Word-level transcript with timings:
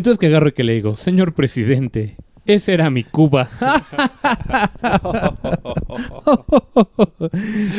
Entonces 0.00 0.20
que 0.20 0.28
agarro 0.28 0.46
y 0.48 0.52
que 0.52 0.62
le 0.62 0.74
digo, 0.74 0.96
señor 0.96 1.34
presidente, 1.34 2.16
esa 2.46 2.70
era 2.70 2.88
mi 2.88 3.02
Cuba. 3.02 3.48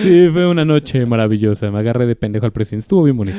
sí, 0.03 0.27
fue 0.33 0.45
una 0.49 0.65
noche 0.65 1.05
maravillosa. 1.05 1.71
Me 1.71 1.79
agarré 1.79 2.05
de 2.05 2.17
pendejo 2.17 2.45
al 2.45 2.51
presidente. 2.51 2.81
Estuvo 2.83 3.03
bien 3.03 3.15
bonito. 3.15 3.37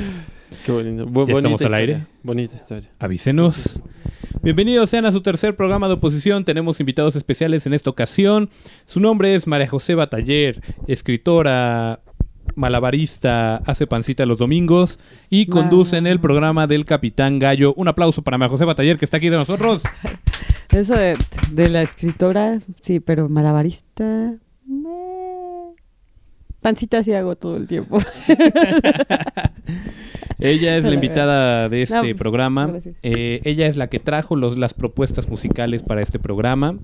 Qué 0.65 0.73
bonito. 0.73 1.07
Bu- 1.07 1.27
Ya 1.29 1.35
estamos 1.35 1.61
al 1.61 1.67
historia. 1.67 1.77
aire. 1.77 2.07
Bonita 2.23 2.57
historia. 2.57 2.89
Avísenos. 2.99 3.83
Bienvenidos 4.43 4.89
sean 4.89 5.05
a 5.05 5.13
su 5.13 5.21
tercer 5.21 5.55
programa 5.57 5.87
de 5.87 5.93
oposición. 5.95 6.47
Tenemos 6.47 6.81
invitados 6.81 7.17
especiales 7.17 7.67
en 7.67 7.75
esta 7.75 7.91
ocasión. 7.91 8.49
Su 8.87 8.99
nombre 8.99 9.35
es 9.35 9.47
María 9.47 9.69
José 9.69 9.95
Bataller, 9.95 10.63
escritora, 10.87 12.01
malabarista, 12.57 13.57
hace 13.67 13.87
pancita 13.87 14.27
los 14.27 14.39
domingos 14.39 14.99
y 15.29 15.47
Wow. 15.47 15.55
conduce 15.63 15.97
en 15.97 16.07
el 16.07 16.21
programa 16.21 16.67
del 16.67 16.85
Capitán 16.85 17.39
Gallo. 17.39 17.75
Un 17.77 17.89
aplauso 17.89 18.23
para 18.23 18.39
María 18.39 18.51
José 18.51 18.65
Bataller 18.65 18.99
que 18.99 19.05
está 19.05 19.17
aquí 19.19 19.29
de 19.29 19.37
nosotros. 19.37 19.83
Eso 20.73 20.95
de, 20.95 21.17
de 21.51 21.69
la 21.69 21.83
escritora, 21.83 22.61
sí, 22.81 23.01
pero 23.01 23.29
malabarista. 23.29 24.35
meh. 24.67 25.75
Pancita 26.61 27.03
sí 27.03 27.13
hago 27.15 27.37
todo 27.37 27.57
el 27.57 27.67
tiempo. 27.67 27.99
Ella 30.41 30.77
es 30.77 30.85
la 30.85 30.95
invitada 30.95 31.69
de 31.69 31.83
este 31.83 31.97
No, 31.97 32.03
pues, 32.03 32.15
programa. 32.17 32.73
Eh, 33.03 33.41
ella 33.45 33.67
es 33.67 33.77
la 33.77 33.89
que 33.89 33.99
trajo 33.99 34.37
los- 34.37 34.59
las 34.59 34.75
propuestas 34.75 35.29
musicales 35.29 35.83
para 35.83 36.03
este 36.03 36.19
programa. 36.19 36.77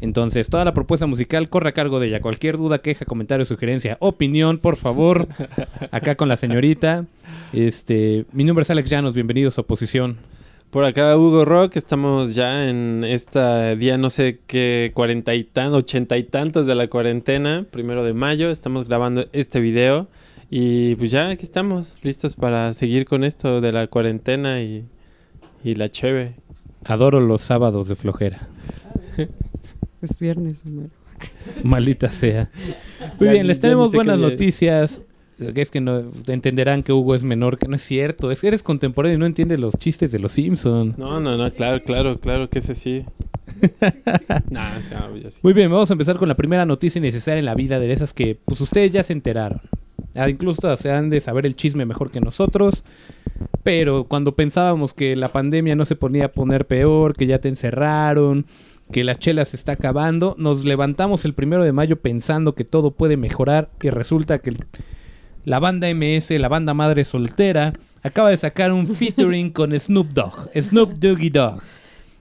Entonces, 0.00 0.48
toda 0.48 0.64
la 0.64 0.74
propuesta 0.74 1.06
musical 1.06 1.48
corre 1.48 1.70
a 1.70 1.72
cargo 1.72 2.00
de 2.00 2.08
ella. 2.08 2.20
Cualquier 2.20 2.56
duda, 2.58 2.78
queja, 2.80 3.04
comentario, 3.04 3.46
sugerencia, 3.46 3.96
opinión, 4.00 4.58
por 4.58 4.76
favor, 4.76 5.26
acá 5.90 6.16
con 6.16 6.28
la 6.28 6.36
señorita. 6.36 7.06
Este, 7.52 8.24
mi 8.32 8.44
nombre 8.44 8.62
es 8.62 8.70
Alex 8.70 8.90
Llanos, 8.90 9.14
bienvenidos 9.14 9.56
a 9.58 9.62
Oposición. 9.62 10.16
Por 10.70 10.84
acá 10.84 11.16
Hugo 11.16 11.44
Rock, 11.44 11.76
estamos 11.76 12.34
ya 12.34 12.68
en 12.68 13.04
este 13.04 13.76
día 13.76 13.96
no 13.96 14.10
sé 14.10 14.40
qué, 14.48 14.90
cuarenta 14.94 15.34
y 15.34 15.44
tan, 15.44 15.72
ochenta 15.72 16.18
y 16.18 16.24
tantos 16.24 16.66
de 16.66 16.74
la 16.74 16.88
cuarentena, 16.88 17.64
primero 17.70 18.02
de 18.04 18.12
mayo, 18.12 18.50
estamos 18.50 18.86
grabando 18.88 19.26
este 19.32 19.60
video 19.60 20.08
y 20.50 20.94
pues 20.96 21.10
ya 21.10 21.28
aquí 21.28 21.44
estamos, 21.44 21.98
listos 22.02 22.36
para 22.36 22.72
seguir 22.72 23.04
con 23.06 23.24
esto 23.24 23.60
de 23.60 23.72
la 23.72 23.86
cuarentena 23.86 24.62
y, 24.62 24.84
y 25.64 25.74
la 25.74 25.88
cheve. 25.90 26.34
Adoro 26.84 27.20
los 27.20 27.42
sábados 27.42 27.88
de 27.88 27.96
flojera. 27.96 28.48
Es 30.02 30.18
viernes, 30.18 30.58
Homero. 30.64 30.90
Maldita 31.64 32.10
sea. 32.10 32.50
Muy 33.18 33.26
Ya- 33.28 33.32
bien, 33.32 33.46
les 33.46 33.58
tenemos 33.60 33.92
buenas 33.92 34.18
noticias. 34.18 35.02
Es 35.38 35.70
que 35.70 35.80
no 35.80 36.02
entenderán 36.28 36.82
que 36.82 36.92
Hugo 36.92 37.14
es 37.14 37.24
menor, 37.24 37.58
que 37.58 37.66
no 37.66 37.76
es 37.76 37.82
cierto. 37.82 38.30
Es 38.30 38.40
que 38.42 38.48
eres 38.48 38.62
contemporáneo 38.62 39.16
y 39.16 39.18
no 39.18 39.26
entiendes 39.26 39.58
los 39.58 39.74
chistes 39.76 40.12
de 40.12 40.18
los 40.18 40.32
Simpsons. 40.32 40.96
No, 40.98 41.18
no, 41.20 41.36
no, 41.36 41.52
claro, 41.52 41.82
claro, 41.82 42.20
claro 42.20 42.48
que 42.50 42.58
es 42.60 42.70
así. 42.70 43.04
nah, 44.50 44.78
no, 44.90 45.16
ya 45.16 45.30
sí. 45.30 45.40
Muy 45.42 45.52
bien, 45.54 45.70
vamos 45.70 45.90
a 45.90 45.94
empezar 45.94 46.16
con 46.16 46.28
la 46.28 46.36
primera 46.36 46.64
noticia 46.66 47.00
necesaria 47.00 47.38
en 47.38 47.44
la 47.46 47.54
vida 47.54 47.80
de 47.80 47.90
esas 47.92 48.12
que 48.12 48.38
pues 48.44 48.60
ustedes 48.60 48.92
ya 48.92 49.02
se 49.02 49.12
enteraron. 49.14 49.60
Ah, 50.16 50.28
incluso 50.28 50.74
se 50.76 50.90
han 50.90 51.10
de 51.10 51.20
saber 51.20 51.46
el 51.46 51.56
chisme 51.56 51.84
mejor 51.84 52.10
que 52.10 52.20
nosotros. 52.20 52.84
Pero 53.62 54.04
cuando 54.04 54.34
pensábamos 54.34 54.94
que 54.94 55.16
la 55.16 55.28
pandemia 55.28 55.76
no 55.76 55.84
se 55.84 55.96
ponía 55.96 56.26
a 56.26 56.32
poner 56.32 56.66
peor, 56.66 57.14
que 57.14 57.26
ya 57.26 57.40
te 57.40 57.48
encerraron, 57.48 58.46
que 58.92 59.04
la 59.04 59.16
chela 59.16 59.44
se 59.44 59.56
está 59.56 59.72
acabando, 59.72 60.34
nos 60.38 60.64
levantamos 60.64 61.24
el 61.24 61.34
primero 61.34 61.64
de 61.64 61.72
mayo 61.72 61.96
pensando 61.96 62.54
que 62.54 62.64
todo 62.64 62.92
puede 62.92 63.16
mejorar 63.16 63.70
y 63.82 63.90
resulta 63.90 64.38
que 64.38 64.54
la 65.44 65.58
banda 65.58 65.92
MS, 65.92 66.30
la 66.38 66.48
banda 66.48 66.74
madre 66.74 67.04
soltera, 67.04 67.72
acaba 68.02 68.30
de 68.30 68.36
sacar 68.36 68.72
un 68.72 68.86
featuring 68.94 69.50
con 69.50 69.78
Snoop 69.78 70.08
Dogg, 70.08 70.50
Snoop 70.54 70.92
Doggy 70.94 71.30
Dogg. 71.30 71.60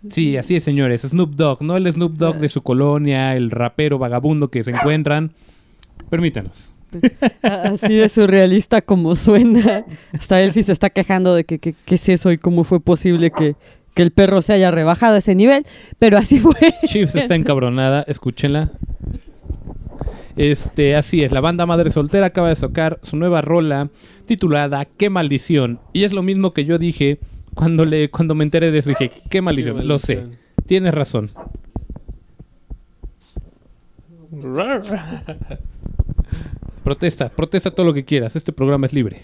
Sí, 0.09 0.37
así 0.37 0.55
es, 0.55 0.63
señores. 0.63 1.01
Snoop 1.01 1.31
Dogg, 1.31 1.63
no 1.63 1.77
el 1.77 1.91
Snoop 1.91 2.13
Dogg 2.13 2.37
de 2.37 2.49
su 2.49 2.61
colonia, 2.61 3.35
el 3.35 3.49
rapero 3.49 3.97
vagabundo 3.97 4.49
que 4.49 4.63
se 4.63 4.71
encuentran. 4.71 5.31
Permítanos. 6.09 6.74
Así 7.41 7.95
de 7.95 8.09
surrealista 8.09 8.81
como 8.81 9.15
suena. 9.15 9.85
Hasta 10.13 10.41
Elfi 10.41 10.63
se 10.63 10.71
está 10.71 10.89
quejando 10.89 11.35
de 11.35 11.43
que 11.43 11.59
que- 11.59 11.75
qué 11.85 11.95
es 11.95 12.09
eso 12.09 12.31
y 12.31 12.37
cómo 12.37 12.63
fue 12.63 12.79
posible 12.79 13.31
que, 13.31 13.55
que 13.93 14.01
el 14.01 14.11
perro 14.11 14.41
se 14.41 14.53
haya 14.53 14.71
rebajado 14.71 15.15
a 15.15 15.17
ese 15.19 15.35
nivel. 15.35 15.65
Pero 15.99 16.17
así 16.17 16.39
fue. 16.39 16.55
Chiefs 16.85 17.15
está 17.15 17.35
encabronada, 17.35 18.03
escúchenla. 18.07 18.71
Este, 20.37 20.95
así 20.95 21.23
es, 21.23 21.31
la 21.31 21.39
banda 21.39 21.65
Madre 21.65 21.91
Soltera 21.91 22.25
acaba 22.25 22.49
de 22.49 22.55
sacar 22.57 22.99
su 23.03 23.15
nueva 23.15 23.41
rola 23.41 23.89
titulada 24.25 24.83
Qué 24.83 25.09
maldición. 25.09 25.79
Y 25.93 26.03
es 26.03 26.11
lo 26.11 26.23
mismo 26.23 26.51
que 26.53 26.65
yo 26.65 26.77
dije 26.77 27.19
cuando 27.53 27.85
le 27.85 28.09
cuando 28.09 28.35
me 28.35 28.43
enteré 28.43 28.69
de 28.71 28.79
eso, 28.79 28.89
dije, 28.89 29.11
qué 29.29 29.41
maldición, 29.41 29.77
Qué 29.77 29.83
lo 29.85 29.97
sé. 29.99 30.15
maldición. 30.17 30.39
Tienes 30.65 30.93
razón. 30.93 31.31
Protesta, 36.85 37.29
protesta 37.29 37.71
todo 37.71 37.85
lo 37.85 37.93
que 37.95 38.05
quieras, 38.05 38.35
este 38.35 38.53
programa 38.53 38.85
es 38.85 38.93
libre. 38.93 39.23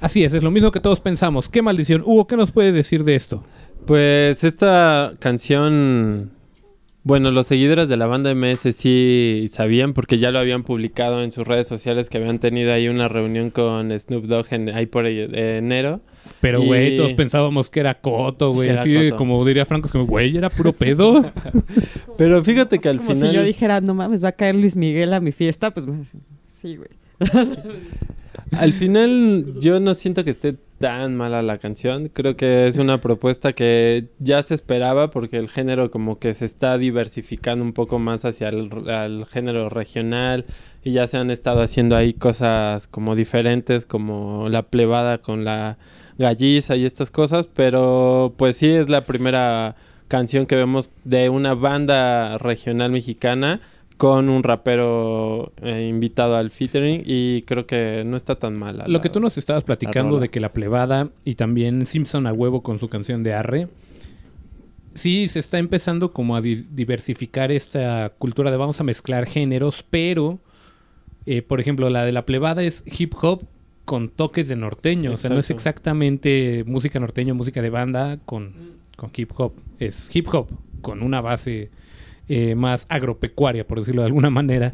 Así 0.00 0.22
es, 0.24 0.32
es 0.32 0.42
lo 0.44 0.50
mismo 0.52 0.70
que 0.70 0.78
todos 0.78 1.00
pensamos. 1.00 1.48
Qué 1.48 1.60
maldición. 1.60 2.02
Hugo, 2.06 2.28
¿qué 2.28 2.36
nos 2.36 2.52
puedes 2.52 2.72
decir 2.72 3.02
de 3.02 3.16
esto? 3.16 3.42
Pues 3.84 4.44
esta 4.44 5.12
canción, 5.18 6.30
bueno, 7.02 7.32
los 7.32 7.48
seguidores 7.48 7.88
de 7.88 7.96
la 7.96 8.06
banda 8.06 8.32
MS 8.32 8.60
sí 8.76 9.46
sabían 9.48 9.92
porque 9.92 10.18
ya 10.18 10.30
lo 10.30 10.38
habían 10.38 10.62
publicado 10.62 11.24
en 11.24 11.32
sus 11.32 11.48
redes 11.48 11.66
sociales 11.66 12.08
que 12.08 12.18
habían 12.18 12.38
tenido 12.38 12.72
ahí 12.72 12.86
una 12.86 13.08
reunión 13.08 13.50
con 13.50 13.90
Snoop 13.98 14.26
Dogg 14.26 14.46
en, 14.52 14.68
ahí 14.70 14.86
por 14.86 15.06
eh, 15.06 15.58
enero. 15.58 16.00
Pero, 16.40 16.62
Y- 16.62 16.66
güey, 16.66 16.96
todos 16.96 17.12
pensábamos 17.14 17.70
que 17.70 17.80
era 17.80 18.00
Coto, 18.00 18.52
güey. 18.52 18.70
Así 18.70 18.94
Coto. 19.10 19.16
como 19.16 19.44
diría 19.44 19.66
Franco, 19.66 19.88
como, 19.88 20.06
güey, 20.06 20.36
era 20.36 20.48
puro 20.48 20.72
pedo. 20.72 21.24
Pero 22.16 22.44
fíjate 22.44 22.78
que 22.78 22.88
al 22.88 22.98
Como 22.98 23.10
final... 23.14 23.30
si 23.30 23.36
yo 23.36 23.42
dijera, 23.42 23.80
no 23.80 23.94
mames, 23.94 24.22
va 24.22 24.28
a 24.28 24.32
caer 24.32 24.54
Luis 24.54 24.76
Miguel 24.76 25.12
a 25.12 25.18
mi 25.18 25.32
fiesta. 25.32 25.72
Pues 25.72 25.86
sí, 26.62 26.76
güey. 26.76 26.90
Al 28.52 28.72
final 28.72 29.54
yo 29.60 29.80
no 29.80 29.94
siento 29.94 30.24
que 30.24 30.30
esté 30.30 30.56
tan 30.78 31.16
mala 31.16 31.42
la 31.42 31.58
canción. 31.58 32.08
Creo 32.08 32.36
que 32.36 32.66
es 32.66 32.76
una 32.76 33.00
propuesta 33.00 33.52
que 33.52 34.08
ya 34.18 34.42
se 34.42 34.54
esperaba 34.54 35.10
porque 35.10 35.38
el 35.38 35.48
género 35.48 35.90
como 35.90 36.18
que 36.18 36.34
se 36.34 36.44
está 36.44 36.78
diversificando 36.78 37.64
un 37.64 37.72
poco 37.72 37.98
más 37.98 38.24
hacia 38.24 38.48
el 38.48 39.26
género 39.30 39.68
regional 39.68 40.44
y 40.82 40.92
ya 40.92 41.06
se 41.06 41.18
han 41.18 41.30
estado 41.30 41.62
haciendo 41.62 41.96
ahí 41.96 42.12
cosas 42.12 42.86
como 42.86 43.14
diferentes 43.14 43.86
como 43.86 44.48
la 44.48 44.62
plebada 44.64 45.18
con 45.18 45.44
la 45.44 45.78
galliza 46.18 46.76
y 46.76 46.84
estas 46.84 47.10
cosas, 47.10 47.46
pero 47.46 48.34
pues 48.36 48.56
sí 48.56 48.68
es 48.68 48.88
la 48.88 49.06
primera 49.06 49.76
canción 50.08 50.46
que 50.46 50.56
vemos 50.56 50.90
de 51.04 51.28
una 51.28 51.54
banda 51.54 52.38
regional 52.38 52.90
mexicana 52.92 53.60
con 54.02 54.28
un 54.28 54.42
rapero 54.42 55.52
eh, 55.62 55.86
invitado 55.88 56.34
al 56.36 56.50
featuring 56.50 57.04
y 57.06 57.42
creo 57.42 57.68
que 57.68 58.02
no 58.04 58.16
está 58.16 58.34
tan 58.34 58.58
mala. 58.58 58.82
Lo 58.88 58.94
la- 58.94 59.00
que 59.00 59.08
tú 59.10 59.20
nos 59.20 59.38
estabas 59.38 59.62
platicando 59.62 60.18
de 60.18 60.28
que 60.28 60.40
la 60.40 60.52
plebada 60.52 61.10
y 61.24 61.36
también 61.36 61.86
Simpson 61.86 62.26
a 62.26 62.32
huevo 62.32 62.62
con 62.62 62.80
su 62.80 62.88
canción 62.88 63.22
de 63.22 63.32
Arre. 63.34 63.68
Sí, 64.94 65.28
se 65.28 65.38
está 65.38 65.58
empezando 65.58 66.12
como 66.12 66.34
a 66.34 66.40
di- 66.40 66.66
diversificar 66.72 67.52
esta 67.52 68.12
cultura 68.18 68.50
de 68.50 68.56
vamos 68.56 68.80
a 68.80 68.82
mezclar 68.84 69.24
géneros, 69.24 69.84
pero, 69.88 70.40
eh, 71.24 71.40
por 71.42 71.60
ejemplo, 71.60 71.88
la 71.88 72.04
de 72.04 72.10
la 72.10 72.26
plebada 72.26 72.64
es 72.64 72.82
hip 72.98 73.14
hop 73.22 73.44
con 73.84 74.08
toques 74.08 74.48
de 74.48 74.56
norteño. 74.56 75.12
O 75.12 75.16
sea, 75.16 75.30
no 75.30 75.38
es 75.38 75.50
exactamente 75.50 76.64
música 76.66 76.98
norteño, 76.98 77.36
música 77.36 77.62
de 77.62 77.70
banda 77.70 78.18
con, 78.26 78.52
con 78.96 79.12
hip 79.16 79.30
hop. 79.36 79.52
Es 79.78 80.10
hip 80.14 80.26
hop 80.34 80.48
con 80.80 81.04
una 81.04 81.20
base 81.20 81.70
eh, 82.34 82.54
más 82.54 82.86
agropecuaria, 82.88 83.66
por 83.66 83.78
decirlo 83.78 84.00
de 84.00 84.06
alguna 84.06 84.30
manera. 84.40 84.72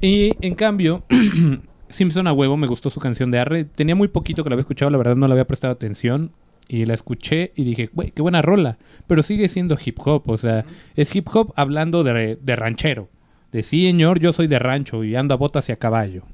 Y 0.00 0.32
en 0.40 0.54
cambio, 0.54 1.04
Simpson 1.90 2.26
a 2.26 2.32
huevo 2.32 2.56
me 2.56 2.66
gustó 2.66 2.88
su 2.88 3.00
canción 3.00 3.30
de 3.30 3.38
Arre. 3.38 3.64
Tenía 3.66 3.94
muy 3.94 4.08
poquito 4.08 4.42
que 4.42 4.48
la 4.48 4.54
había 4.54 4.62
escuchado, 4.62 4.90
la 4.90 4.96
verdad 4.96 5.14
no 5.14 5.26
le 5.28 5.32
había 5.32 5.46
prestado 5.46 5.74
atención. 5.74 6.32
Y 6.68 6.86
la 6.86 6.94
escuché 6.94 7.52
y 7.54 7.64
dije, 7.64 7.90
güey, 7.92 8.12
qué 8.12 8.22
buena 8.22 8.40
rola. 8.40 8.78
Pero 9.06 9.22
sigue 9.22 9.50
siendo 9.50 9.76
hip 9.84 9.98
hop, 10.02 10.22
o 10.30 10.38
sea, 10.38 10.64
es 10.96 11.14
hip 11.14 11.28
hop 11.34 11.52
hablando 11.54 12.02
de, 12.02 12.38
de 12.40 12.56
ranchero. 12.56 13.10
De 13.52 13.62
sí, 13.62 13.84
señor, 13.86 14.18
yo 14.18 14.32
soy 14.32 14.46
de 14.46 14.58
rancho 14.58 15.04
y 15.04 15.16
ando 15.16 15.34
a 15.34 15.36
botas 15.36 15.68
y 15.68 15.72
a 15.72 15.76
caballo. 15.76 16.24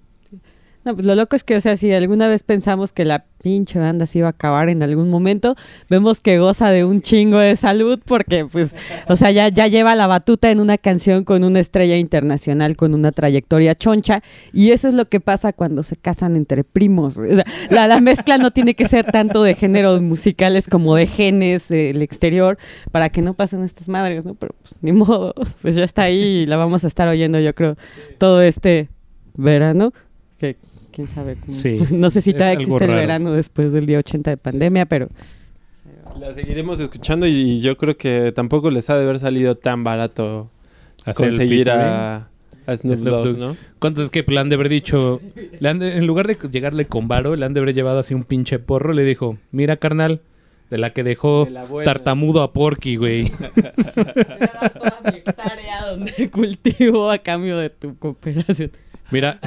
No, 0.87 0.95
pues 0.95 1.05
lo 1.05 1.17
loco 1.17 1.35
es 1.35 1.43
que, 1.43 1.57
o 1.57 1.61
sea, 1.61 1.77
si 1.77 1.93
alguna 1.93 2.29
vez 2.29 2.45
pensamos 2.45 2.93
que 2.93 3.05
la 3.05 3.25
pinche 3.43 3.81
banda 3.81 4.07
se 4.07 4.19
iba 4.21 4.29
a 4.29 4.31
acabar 4.31 4.69
en 4.69 4.85
algún 4.85 5.11
momento, 5.11 5.57
vemos 5.91 6.21
que 6.21 6.39
goza 6.39 6.71
de 6.71 6.85
un 6.85 7.01
chingo 7.01 7.39
de 7.39 7.57
salud 7.57 7.99
porque, 8.05 8.47
pues, 8.47 8.73
o 9.09 9.17
sea, 9.17 9.33
ya, 9.33 9.49
ya 9.49 9.67
lleva 9.67 9.97
la 9.97 10.07
batuta 10.07 10.49
en 10.49 10.61
una 10.61 10.79
canción 10.79 11.25
con 11.25 11.43
una 11.43 11.59
estrella 11.59 11.97
internacional, 11.97 12.77
con 12.77 12.95
una 12.95 13.11
trayectoria 13.11 13.75
choncha, 13.75 14.23
y 14.53 14.71
eso 14.71 14.87
es 14.87 14.95
lo 14.95 15.09
que 15.09 15.19
pasa 15.19 15.53
cuando 15.53 15.83
se 15.83 15.97
casan 15.97 16.37
entre 16.37 16.63
primos. 16.63 17.17
O 17.17 17.27
sea, 17.27 17.45
la, 17.69 17.89
la 17.89 18.01
mezcla 18.01 18.39
no 18.39 18.53
tiene 18.53 18.75
que 18.75 18.87
ser 18.87 19.07
tanto 19.07 19.43
de 19.43 19.57
géneros 19.57 20.01
musicales 20.03 20.69
como 20.69 20.95
de 20.95 21.09
genes 21.09 21.67
del 21.67 22.01
exterior 22.01 22.59
para 22.93 23.09
que 23.09 23.23
no 23.23 23.35
pasen 23.35 23.65
estas 23.65 23.89
madres, 23.89 24.25
¿no? 24.25 24.37
Pero, 24.37 24.55
pues, 24.63 24.77
ni 24.83 24.93
modo, 24.93 25.35
pues 25.63 25.75
ya 25.75 25.83
está 25.83 26.03
ahí 26.03 26.43
y 26.43 26.47
la 26.47 26.57
vamos 26.57 26.85
a 26.85 26.87
estar 26.87 27.09
oyendo, 27.09 27.41
yo 27.41 27.57
creo, 27.57 27.77
todo 28.19 28.41
este 28.41 28.89
verano. 29.35 29.93
Que 30.39 30.59
quién 30.97 31.07
sabe 31.09 31.37
cómo. 31.37 31.53
Sí, 31.53 31.79
no 31.93 32.09
sé 32.11 32.21
si 32.23 32.33
todavía 32.33 32.55
existe 32.59 32.85
el 32.87 32.91
verano 32.95 33.31
después 33.33 33.73
del 33.73 33.85
día 33.87 33.99
80 33.99 34.31
de 34.31 34.37
pandemia, 34.39 34.87
pero 34.87 35.09
La 36.19 36.33
seguiremos 36.33 36.81
escuchando 36.81 37.27
y 37.27 37.61
yo 37.61 37.77
creo 37.77 37.97
que 37.99 38.33
tampoco 38.35 38.71
les 38.71 38.89
ha 38.91 38.97
de 38.97 39.05
haber 39.05 39.19
salido 39.21 39.55
tan 39.57 39.85
barato 39.85 40.51
Hacer 41.05 41.29
conseguir 41.29 41.71
a, 41.71 42.29
a 42.67 42.77
Snoop 42.77 42.97
Snoop 42.97 43.15
Dogg, 43.15 43.25
Dogg. 43.27 43.39
¿no? 43.39 43.57
¿Cuánto 43.79 44.03
es 44.03 44.09
que 44.11 44.25
le 44.27 44.41
han 44.41 44.49
de 44.49 44.55
haber 44.55 44.71
dicho? 44.71 45.21
le 45.61 45.69
han 45.69 45.79
de- 45.79 45.99
en 45.99 46.07
lugar 46.07 46.27
de 46.27 46.37
llegarle 46.51 46.87
con 46.87 47.07
varo, 47.09 47.37
le 47.37 47.45
han 47.45 47.53
de 47.53 47.61
haber 47.61 47.75
llevado 47.75 47.99
así 47.99 48.15
un 48.15 48.25
pinche 48.25 48.59
porro. 48.59 48.93
Le 48.95 49.05
dijo, 49.05 49.37
mira 49.53 49.77
carnal, 49.77 50.23
de 50.71 50.79
la 50.79 50.91
que 50.95 51.05
dejó 51.05 51.45
De 51.45 51.51
la 51.53 51.65
buena. 51.65 51.85
tartamudo 51.85 52.43
a 52.43 52.53
Porky, 52.55 52.97
güey. 52.97 53.31
toda 53.55 55.01
mi 55.13 55.19
hectárea 55.19 55.87
donde 55.91 56.31
cultivo 56.31 57.11
a 57.11 57.19
cambio 57.19 57.59
de 57.59 57.71
tu 57.71 57.97
cooperación. 57.99 58.73
Mira, 59.11 59.39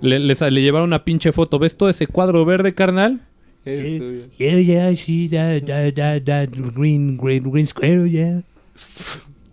le, 0.00 0.18
le 0.18 0.34
le 0.34 0.62
llevaron 0.62 0.88
una 0.88 1.04
pinche 1.04 1.32
foto. 1.32 1.58
¿Ves 1.58 1.76
todo 1.76 1.88
ese 1.88 2.06
cuadro 2.06 2.44
verde, 2.44 2.74
carnal? 2.74 3.20
Es 3.64 3.98
tuyo. 3.98 4.26
Yeah, 4.38 4.60
yeah, 4.60 4.90
I 4.90 4.96
see 4.96 5.28
that, 5.28 5.66
that, 5.66 5.94
that, 5.94 6.24
that 6.24 6.50
green, 6.74 7.16
green, 7.16 7.50
green 7.50 7.66
square, 7.66 8.06
yeah. 8.08 8.40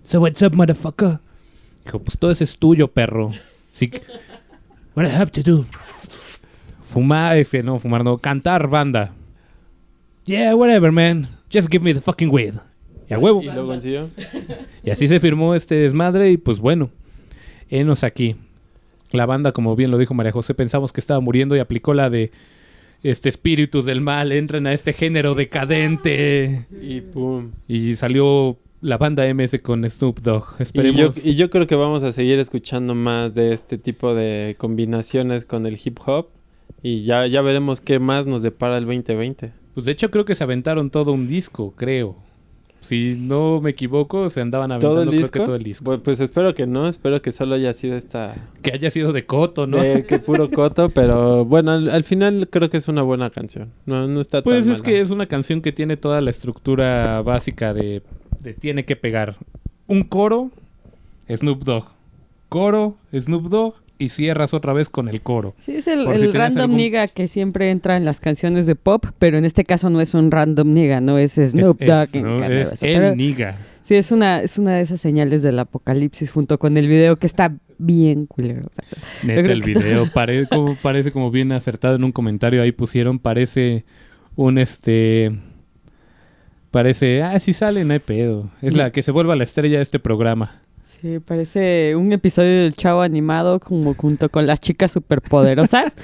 So 0.06 0.22
what's 0.22 0.42
up, 0.42 0.56
motherfucker? 0.56 1.20
Dijo, 1.84 2.00
pues 2.00 2.18
todo 2.18 2.32
eso 2.32 2.44
es 2.44 2.58
tuyo, 2.58 2.88
perro. 2.88 3.34
Sí. 3.72 3.92
What 4.94 5.06
I 5.06 5.10
have 5.10 5.32
to 5.32 5.42
do? 5.44 5.66
Fumar, 6.86 7.36
este, 7.38 7.62
no, 7.62 7.78
fumar, 7.80 8.04
no, 8.04 8.18
cantar 8.18 8.70
banda. 8.70 9.14
Yeah, 10.24 10.56
whatever, 10.56 10.92
man. 10.92 11.28
Just 11.52 11.70
give 11.70 11.84
me 11.84 11.94
the 11.94 12.00
fucking 12.02 12.30
weed. 12.32 12.54
Y 13.10 13.14
a 13.14 13.20
huevo. 13.20 13.42
Y 13.42 13.48
lo 13.48 13.68
consiguió. 13.68 14.10
Y 14.84 14.92
así 14.92 15.08
se 15.08 15.20
firmó 15.20 15.54
este 15.54 15.76
desmadre 15.76 16.32
y 16.32 16.38
pues 16.38 16.60
bueno, 16.60 16.90
enos 17.70 18.04
aquí. 18.04 18.36
La 19.12 19.26
banda, 19.26 19.52
como 19.52 19.76
bien 19.76 19.92
lo 19.92 19.98
dijo 19.98 20.14
María 20.14 20.32
José, 20.32 20.54
pensamos 20.54 20.92
que 20.92 21.00
estaba 21.00 21.20
muriendo 21.20 21.56
y 21.56 21.60
aplicó 21.60 21.94
la 21.94 22.10
de 22.10 22.32
este 23.04 23.30
espíritus 23.30 23.86
del 23.86 24.02
mal, 24.02 24.32
entran 24.32 24.68
a 24.68 24.74
este 24.74 24.94
género 24.94 25.36
decadente. 25.36 26.66
Y 26.82 27.02
pum. 27.02 27.52
Y 27.68 27.96
salió 27.96 28.58
la 28.82 28.98
banda 28.98 29.32
MS 29.34 29.60
con 29.62 29.88
Snoop 29.90 30.20
Dogg. 30.20 30.44
Y 30.44 30.58
yo, 30.58 30.64
Esperemos. 30.64 31.26
y 31.26 31.36
yo 31.36 31.50
creo 31.50 31.68
que 31.68 31.76
vamos 31.76 32.04
a 32.04 32.12
seguir 32.12 32.40
escuchando 32.40 32.96
más 32.96 33.36
de 33.36 33.54
este 33.54 33.78
tipo 33.78 34.14
de 34.14 34.56
combinaciones 34.58 35.46
con 35.46 35.66
el 35.66 35.80
hip 35.84 36.00
hop. 36.06 36.28
Y 36.82 37.04
ya, 37.04 37.26
ya 37.28 37.42
veremos 37.42 37.82
qué 37.82 38.00
más 38.00 38.26
nos 38.26 38.42
depara 38.42 38.78
el 38.78 38.86
2020. 38.86 39.52
Pues 39.74 39.86
de 39.86 39.92
hecho 39.92 40.10
creo 40.12 40.26
que 40.26 40.36
se 40.36 40.44
aventaron 40.44 40.90
todo 40.90 41.12
un 41.12 41.28
disco, 41.28 41.74
creo. 41.76 42.16
Si 42.86 43.16
no 43.20 43.60
me 43.62 43.72
equivoco, 43.72 44.30
se 44.30 44.42
andaban 44.42 44.72
aventando 44.72 44.96
¿Todo 44.96 45.04
el 45.04 45.10
creo 45.10 45.32
que 45.32 45.40
todo 45.40 45.56
el 45.56 45.64
disco. 45.64 45.84
Bu- 45.86 46.02
Pues, 46.02 46.20
espero 46.20 46.54
que 46.54 46.68
no, 46.68 46.88
espero 46.88 47.22
que 47.22 47.32
solo 47.32 47.56
haya 47.56 47.74
sido 47.74 47.96
esta... 47.98 48.36
Que 48.62 48.72
haya 48.74 48.92
sido 48.92 49.12
de 49.12 49.26
coto, 49.26 49.66
¿no? 49.68 49.80
que 50.08 50.20
puro 50.20 50.50
coto, 50.52 50.90
pero 50.90 51.44
bueno, 51.46 51.72
al, 51.72 51.90
al 51.90 52.04
final 52.04 52.48
creo 52.50 52.70
que 52.70 52.78
es 52.78 52.88
una 52.88 53.02
buena 53.02 53.30
canción. 53.32 53.72
No, 53.86 54.08
no 54.08 54.22
está 54.22 54.42
Pues 54.44 54.64
tan 54.64 54.72
es 54.72 54.80
mala. 54.80 54.84
que 54.92 55.02
es 55.02 55.10
una 55.10 55.26
canción 55.26 55.62
que 55.62 55.72
tiene 55.72 55.98
toda 55.98 56.22
la 56.22 56.30
estructura 56.30 57.22
básica 57.22 57.74
de, 57.74 58.02
de 58.42 58.54
tiene 58.54 58.86
que 58.86 58.96
pegar. 58.96 59.36
Un 59.88 60.04
coro, 60.04 60.52
Snoop 61.30 61.64
Dogg. 61.64 61.86
Coro, 62.50 62.96
Snoop 63.14 63.46
Dogg. 63.50 63.74
Y 63.98 64.10
cierras 64.10 64.54
otra 64.54 64.74
vez 64.74 64.90
con 64.90 65.08
el 65.08 65.22
coro. 65.22 65.56
Sí, 65.66 65.76
es 65.78 65.88
el, 65.88 66.06
si 66.20 66.30
random 66.32 66.64
algún- 66.64 66.76
nigga 66.76 67.08
que 67.08 67.30
siempre 67.30 67.72
entra 67.72 67.96
en 67.96 68.04
las 68.04 68.20
canciones 68.20 68.66
de 68.66 68.76
pop, 68.76 69.06
pero 69.20 69.38
en 69.38 69.46
este 69.46 69.64
caso 69.64 69.90
no 69.90 70.02
es 70.02 70.14
un 70.14 70.32
random 70.32 70.74
nigga, 70.74 71.00
no 71.00 71.18
es 71.18 71.34
Snoop 71.36 71.82
es, 71.82 71.88
Dogg. 71.88 72.10
es, 72.16 72.22
¿no? 72.24 72.44
Es 72.46 72.72
el 72.84 72.94
Pero 72.94 73.16
niga. 73.16 73.58
sí, 73.84 73.96
es 73.96 74.12
una, 74.12 74.42
es 74.42 74.58
una 74.58 74.76
de 74.76 74.82
esas 74.82 75.00
señales 75.00 75.44
del 75.44 75.58
apocalipsis 75.60 76.30
junto 76.30 76.60
con 76.60 76.76
el 76.76 76.90
video 76.90 77.16
que 77.18 77.26
está 77.26 77.54
bien 77.78 78.26
culero. 78.26 78.68
o 78.68 78.72
sea, 78.74 78.86
Neta, 79.24 79.52
el 79.54 79.62
video 79.62 80.08
pare- 80.14 80.46
como, 80.48 80.76
parece 80.76 81.12
como 81.14 81.32
bien 81.32 81.54
acertado 81.54 81.96
en 81.96 82.04
un 82.04 82.12
comentario. 82.12 82.62
Ahí 82.62 82.74
pusieron, 82.74 83.18
parece 83.20 83.86
un 84.36 84.58
este... 84.58 85.32
Parece, 86.72 87.24
ah, 87.24 87.40
si 87.40 87.54
sale, 87.54 87.86
no 87.86 87.94
hay 87.94 88.00
pedo. 88.00 88.50
Es 88.62 88.76
la 88.76 88.92
que 88.92 89.02
se 89.02 89.12
vuelva 89.12 89.38
la 89.38 89.46
estrella 89.46 89.78
de 89.78 89.84
este 89.84 90.00
programa. 90.00 90.62
Sí, 91.02 91.20
parece 91.20 91.96
un 91.96 92.12
episodio 92.12 92.64
del 92.64 92.74
chavo 92.74 93.02
animado 93.02 93.60
como 93.60 93.94
junto 93.94 94.30
con 94.30 94.48
las 94.48 94.62
chicas 94.62 94.92
superpoderosas. 94.92 95.94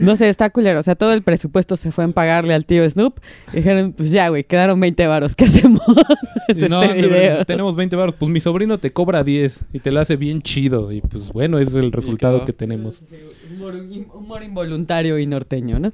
No 0.00 0.16
sé, 0.16 0.28
está 0.28 0.50
culero. 0.50 0.80
O 0.80 0.82
sea, 0.82 0.94
todo 0.94 1.12
el 1.12 1.22
presupuesto 1.22 1.76
se 1.76 1.90
fue 1.92 2.04
en 2.04 2.12
pagarle 2.12 2.54
al 2.54 2.64
tío 2.64 2.88
Snoop. 2.88 3.18
Y 3.52 3.56
dijeron, 3.56 3.92
pues 3.92 4.10
ya, 4.10 4.28
güey, 4.28 4.44
quedaron 4.44 4.78
20 4.78 5.06
varos. 5.06 5.34
¿Qué 5.34 5.44
hacemos? 5.46 5.82
Es 6.48 6.70
no, 6.70 6.82
este 6.82 7.06
verdad, 7.08 7.46
tenemos 7.46 7.76
20 7.76 7.94
baros. 7.96 8.14
Pues 8.14 8.30
mi 8.30 8.40
sobrino 8.40 8.78
te 8.78 8.90
cobra 8.90 9.22
10 9.22 9.66
y 9.72 9.80
te 9.80 9.90
lo 9.90 10.00
hace 10.00 10.16
bien 10.16 10.40
chido. 10.40 10.92
Y 10.92 11.02
pues 11.02 11.30
bueno, 11.30 11.58
es 11.58 11.74
el 11.74 11.92
resultado 11.92 12.44
que 12.46 12.54
tenemos. 12.54 13.02
Humor, 13.52 13.74
humor 14.14 14.42
involuntario 14.42 15.18
y 15.18 15.26
norteño, 15.26 15.78
¿no? 15.78 15.92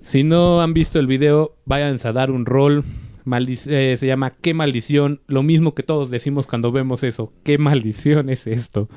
Si 0.00 0.24
no 0.24 0.62
han 0.62 0.72
visto 0.72 0.98
el 0.98 1.06
video, 1.06 1.56
váyanse 1.66 2.08
a 2.08 2.12
dar 2.12 2.30
un 2.30 2.46
rol. 2.46 2.84
Eh, 3.26 3.96
se 3.96 4.06
llama 4.06 4.30
¿Qué 4.30 4.54
maldición? 4.54 5.20
Lo 5.26 5.42
mismo 5.42 5.74
que 5.74 5.82
todos 5.82 6.10
decimos 6.10 6.46
cuando 6.46 6.72
vemos 6.72 7.04
eso. 7.04 7.32
¿Qué 7.44 7.58
maldición 7.58 8.30
es 8.30 8.46
esto? 8.46 8.88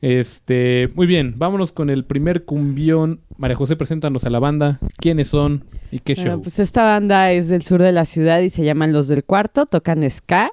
Este, 0.00 0.90
muy 0.94 1.06
bien, 1.06 1.34
vámonos 1.36 1.72
con 1.72 1.90
el 1.90 2.04
primer 2.04 2.44
cumbión. 2.44 3.20
María 3.36 3.56
José, 3.56 3.76
preséntanos 3.76 4.24
a 4.24 4.30
la 4.30 4.38
banda. 4.38 4.80
¿Quiénes 4.96 5.28
son 5.28 5.64
y 5.90 5.98
qué 5.98 6.14
Bueno, 6.14 6.32
show? 6.32 6.42
pues 6.42 6.58
esta 6.58 6.84
banda 6.84 7.32
es 7.32 7.48
del 7.48 7.62
sur 7.62 7.82
de 7.82 7.92
la 7.92 8.06
ciudad 8.06 8.40
y 8.40 8.48
se 8.50 8.64
llaman 8.64 8.92
Los 8.92 9.08
del 9.08 9.24
Cuarto, 9.24 9.66
tocan 9.66 10.08
ska. 10.10 10.50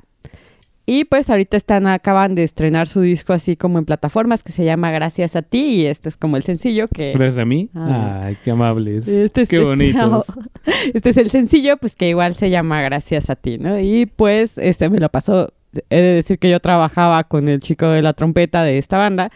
Y 0.90 1.04
pues 1.04 1.30
ahorita 1.30 1.58
están, 1.58 1.86
acaban 1.86 2.34
de 2.34 2.44
estrenar 2.44 2.88
su 2.88 3.02
disco 3.02 3.34
así 3.34 3.58
como 3.58 3.78
en 3.78 3.84
plataformas 3.84 4.42
que 4.42 4.54
se 4.54 4.64
llama 4.64 4.90
Gracias 4.90 5.36
a 5.36 5.42
ti 5.42 5.82
y 5.82 5.86
este 5.86 6.08
es 6.08 6.16
como 6.16 6.38
el 6.38 6.44
sencillo 6.44 6.88
que... 6.88 7.12
Gracias 7.12 7.40
a 7.40 7.44
mí. 7.44 7.70
Ah. 7.76 8.22
Ay, 8.24 8.38
qué 8.42 8.52
amables. 8.52 9.06
Este 9.06 9.42
es, 9.42 9.50
Qué 9.50 9.58
este- 9.58 9.68
bonitos. 9.68 10.26
Este 10.94 11.10
es 11.10 11.18
el 11.18 11.30
sencillo, 11.30 11.76
pues 11.76 11.98
que 11.98 12.08
igual 12.08 12.36
se 12.36 12.50
llama 12.50 12.82
Gracias 12.82 13.30
a 13.30 13.36
ti, 13.36 13.58
¿no? 13.58 13.78
Y 13.78 14.06
pues 14.06 14.58
este 14.58 14.90
me 14.90 15.02
lo 15.02 15.10
pasó. 15.10 15.52
He 15.90 15.98
de 15.98 16.14
decir 16.14 16.40
que 16.40 16.50
yo 16.50 16.62
trabajaba 16.62 17.26
con 17.26 17.50
el 17.50 17.60
chico 17.60 17.90
de 17.90 18.02
la 18.02 18.14
trompeta 18.14 18.64
de 18.64 18.78
esta 18.78 18.98
banda. 18.98 19.30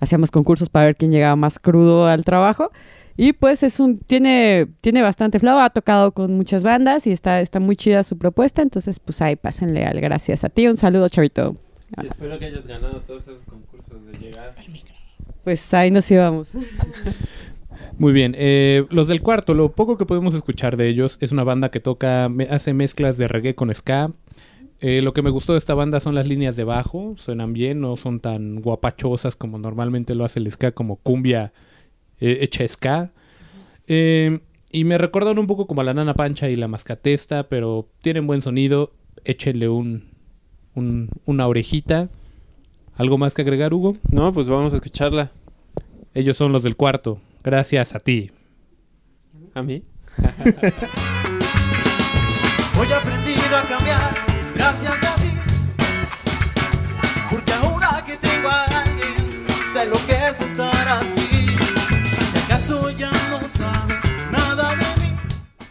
Hacíamos 0.00 0.32
concursos 0.32 0.70
para 0.70 0.86
ver 0.86 0.96
quién 0.96 1.12
llegaba 1.12 1.36
más 1.36 1.60
crudo 1.60 2.06
al 2.08 2.24
trabajo. 2.24 2.72
Y 3.16 3.32
pues 3.32 3.62
es 3.62 3.80
un, 3.80 3.98
tiene, 3.98 4.66
tiene 4.82 5.00
bastante 5.02 5.38
flow, 5.38 5.58
ha 5.58 5.70
tocado 5.70 6.12
con 6.12 6.34
muchas 6.36 6.62
bandas 6.62 7.06
y 7.06 7.12
está, 7.12 7.40
está 7.40 7.60
muy 7.60 7.74
chida 7.76 8.02
su 8.02 8.18
propuesta. 8.18 8.60
Entonces, 8.62 9.00
pues 9.00 9.22
ahí 9.22 9.36
pásenle 9.36 9.84
al 9.86 10.00
gracias 10.00 10.44
a 10.44 10.48
ti. 10.50 10.66
Un 10.66 10.76
saludo, 10.76 11.08
chavito. 11.08 11.56
Y 12.02 12.06
espero 12.06 12.38
que 12.38 12.46
hayas 12.46 12.66
ganado 12.66 13.00
todos 13.06 13.22
esos 13.22 13.42
concursos 13.48 14.04
de 14.06 14.18
llegar. 14.18 14.54
Pues 15.44 15.72
ahí 15.72 15.90
nos 15.90 16.10
íbamos. 16.10 16.50
Muy 17.98 18.12
bien, 18.12 18.34
eh, 18.36 18.84
los 18.90 19.08
del 19.08 19.22
cuarto, 19.22 19.54
lo 19.54 19.72
poco 19.72 19.96
que 19.96 20.04
podemos 20.04 20.34
escuchar 20.34 20.76
de 20.76 20.88
ellos 20.88 21.16
es 21.22 21.32
una 21.32 21.44
banda 21.44 21.70
que 21.70 21.80
toca, 21.80 22.28
me- 22.28 22.44
hace 22.44 22.74
mezclas 22.74 23.16
de 23.16 23.26
reggae 23.28 23.54
con 23.54 23.72
ska. 23.72 24.10
Eh, 24.80 25.00
lo 25.00 25.14
que 25.14 25.22
me 25.22 25.30
gustó 25.30 25.52
de 25.54 25.58
esta 25.58 25.72
banda 25.72 26.00
son 26.00 26.14
las 26.14 26.26
líneas 26.26 26.56
de 26.56 26.64
bajo, 26.64 27.14
suenan 27.16 27.54
bien, 27.54 27.80
no 27.80 27.96
son 27.96 28.20
tan 28.20 28.56
guapachosas 28.60 29.34
como 29.34 29.56
normalmente 29.58 30.14
lo 30.14 30.24
hace 30.26 30.40
el 30.40 30.50
ska, 30.50 30.72
como 30.72 30.96
cumbia 30.96 31.54
eh, 32.20 32.38
hecha 32.42 32.68
ska. 32.68 33.12
Eh, 33.86 34.40
y 34.70 34.84
me 34.84 34.98
recordaron 34.98 35.38
un 35.38 35.46
poco 35.46 35.66
como 35.66 35.80
a 35.80 35.84
la 35.84 35.94
Nana 35.94 36.14
Pancha 36.14 36.48
y 36.48 36.56
la 36.56 36.68
Mascatesta, 36.68 37.48
pero 37.48 37.88
tienen 38.02 38.26
buen 38.26 38.42
sonido, 38.42 38.92
échenle 39.24 39.68
un, 39.68 40.04
un- 40.74 41.08
una 41.24 41.46
orejita. 41.46 42.08
¿Algo 42.96 43.18
más 43.18 43.34
que 43.34 43.42
agregar, 43.42 43.72
Hugo? 43.74 43.96
No, 44.10 44.32
pues 44.32 44.48
vamos 44.48 44.72
a 44.72 44.76
escucharla. 44.76 45.30
Ellos 46.14 46.36
son 46.36 46.52
los 46.52 46.62
del 46.62 46.76
cuarto, 46.76 47.20
gracias 47.44 47.94
a 47.94 48.00
ti. 48.00 48.30
¿A 49.54 49.62
mí? 49.62 49.82
Hoy 52.78 52.86
he 52.90 52.94
aprendido 52.94 53.56
a 53.56 53.62
cambiar 53.62 54.14
gracias 54.54 54.92
a 55.02 55.14
ti. 55.16 55.28
Porque 57.30 57.52
ahora 57.52 58.04
que 58.06 58.16
tengo 58.16 58.48
a 58.48 58.64
alguien, 58.64 59.14
sé 59.72 59.86
lo 59.86 59.96
que 60.06 60.12
es 60.12 60.40
estar 60.40 60.88
así. 60.88 61.25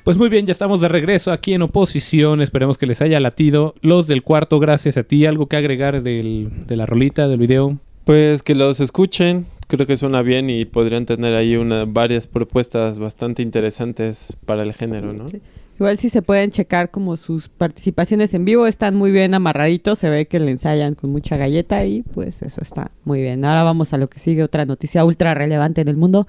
Pues 0.05 0.17
muy 0.17 0.29
bien, 0.29 0.45
ya 0.45 0.51
estamos 0.51 0.81
de 0.81 0.87
regreso 0.87 1.31
aquí 1.31 1.55
en 1.55 1.63
oposición. 1.63 2.39
Esperemos 2.41 2.77
que 2.77 2.85
les 2.85 3.01
haya 3.01 3.19
latido. 3.19 3.73
Los 3.81 4.05
del 4.05 4.21
cuarto, 4.21 4.59
gracias 4.59 4.97
a 4.97 5.03
ti. 5.03 5.25
¿Algo 5.25 5.47
que 5.47 5.57
agregar 5.57 6.03
del- 6.03 6.49
de 6.67 6.75
la 6.75 6.85
rolita, 6.85 7.27
del 7.27 7.39
video? 7.39 7.79
Pues 8.03 8.43
que 8.43 8.53
los 8.53 8.79
escuchen, 8.81 9.47
creo 9.67 9.87
que 9.87 9.97
suena 9.97 10.21
bien 10.21 10.47
y 10.51 10.65
podrían 10.65 11.07
tener 11.07 11.33
ahí 11.33 11.55
una, 11.55 11.85
varias 11.85 12.27
propuestas 12.27 12.99
bastante 12.99 13.41
interesantes 13.41 14.37
para 14.45 14.61
el 14.61 14.73
género, 14.73 15.11
¿no? 15.11 15.27
Sí. 15.27 15.41
Igual 15.79 15.97
si 15.97 16.09
se 16.09 16.21
pueden 16.21 16.51
checar 16.51 16.91
como 16.91 17.17
sus 17.17 17.49
participaciones 17.49 18.33
en 18.35 18.45
vivo, 18.45 18.67
están 18.67 18.95
muy 18.95 19.11
bien 19.11 19.33
amarraditos, 19.33 19.97
se 19.97 20.09
ve 20.09 20.27
que 20.27 20.39
le 20.39 20.51
ensayan 20.51 20.93
con 20.93 21.09
mucha 21.09 21.35
galleta 21.35 21.83
y 21.83 22.03
pues 22.03 22.43
eso 22.43 22.61
está 22.61 22.91
muy 23.05 23.21
bien. 23.21 23.43
Ahora 23.43 23.63
vamos 23.63 23.91
a 23.91 23.97
lo 23.97 24.07
que 24.07 24.19
sigue, 24.19 24.43
otra 24.43 24.65
noticia 24.65 25.03
ultra 25.03 25.33
relevante 25.33 25.81
en 25.81 25.87
el 25.87 25.97
mundo. 25.97 26.27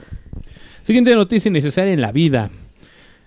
Siguiente 0.83 1.15
noticia 1.15 1.51
innecesaria 1.51 1.93
en 1.93 2.01
la 2.01 2.11
vida. 2.11 2.51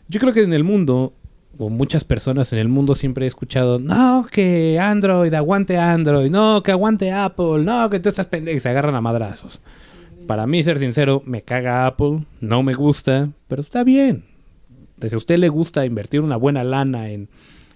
Yo 0.09 0.19
creo 0.19 0.33
que 0.33 0.41
en 0.41 0.53
el 0.53 0.63
mundo, 0.63 1.13
o 1.59 1.69
muchas 1.69 2.03
personas 2.03 2.51
en 2.51 2.57
el 2.57 2.67
mundo 2.67 2.95
siempre 2.95 3.25
he 3.25 3.27
escuchado, 3.27 3.77
no, 3.77 4.25
que 4.31 4.79
Android, 4.79 5.31
aguante 5.35 5.77
Android, 5.77 6.31
no, 6.31 6.63
que 6.63 6.71
aguante 6.71 7.11
Apple, 7.11 7.59
no, 7.63 7.87
que 7.91 7.99
tú 7.99 8.09
estás 8.09 8.25
pendejo, 8.25 8.57
y 8.57 8.59
se 8.59 8.69
agarran 8.69 8.95
a 8.95 9.01
madrazos. 9.01 9.61
Para 10.25 10.47
mí, 10.47 10.63
ser 10.63 10.79
sincero, 10.79 11.21
me 11.27 11.43
caga 11.43 11.85
Apple, 11.85 12.23
no 12.41 12.63
me 12.63 12.73
gusta, 12.73 13.29
pero 13.47 13.61
está 13.61 13.83
bien. 13.83 14.23
Si 14.99 15.13
a 15.13 15.17
usted 15.17 15.37
le 15.37 15.49
gusta 15.49 15.85
invertir 15.85 16.21
una 16.21 16.37
buena 16.37 16.63
lana 16.63 17.11
en, 17.11 17.29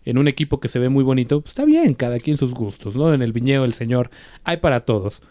en 0.03 0.17
un 0.17 0.27
equipo 0.27 0.59
que 0.59 0.69
se 0.69 0.79
ve 0.79 0.89
muy 0.89 1.03
bonito, 1.03 1.41
pues 1.41 1.51
está 1.51 1.65
bien, 1.65 1.93
cada 1.93 2.19
quien 2.19 2.37
sus 2.37 2.55
gustos, 2.55 2.95
¿no? 2.95 3.13
En 3.13 3.21
el 3.21 3.31
viñedo 3.31 3.61
del 3.61 3.73
señor 3.73 4.09
hay 4.43 4.57
para 4.57 4.81
todos. 4.81 5.21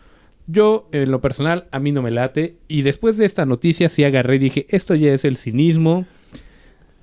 Yo, 0.47 0.89
en 0.93 1.11
lo 1.11 1.21
personal, 1.21 1.67
a 1.73 1.81
mí 1.81 1.91
no 1.91 2.01
me 2.01 2.13
late. 2.13 2.59
Y 2.69 2.83
después 2.83 3.17
de 3.17 3.27
esta 3.27 3.45
noticia 3.45 3.89
sí 3.89 4.05
agarré 4.05 4.37
y 4.37 4.41
dije, 4.41 4.67
esto 4.71 4.95
ya 4.95 5.13
es 5.13 5.25
el 5.25 5.37
cinismo 5.37 6.07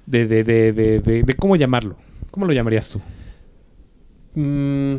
de, 0.09 0.27
de, 0.27 0.43
de, 0.43 0.71
de, 0.73 1.23
de- 1.23 1.35
cómo 1.35 1.55
llamarlo. 1.55 1.95
¿Cómo 2.31 2.45
lo 2.45 2.53
llamarías 2.53 2.89
tú? 2.89 2.99
Mm, 4.35 4.97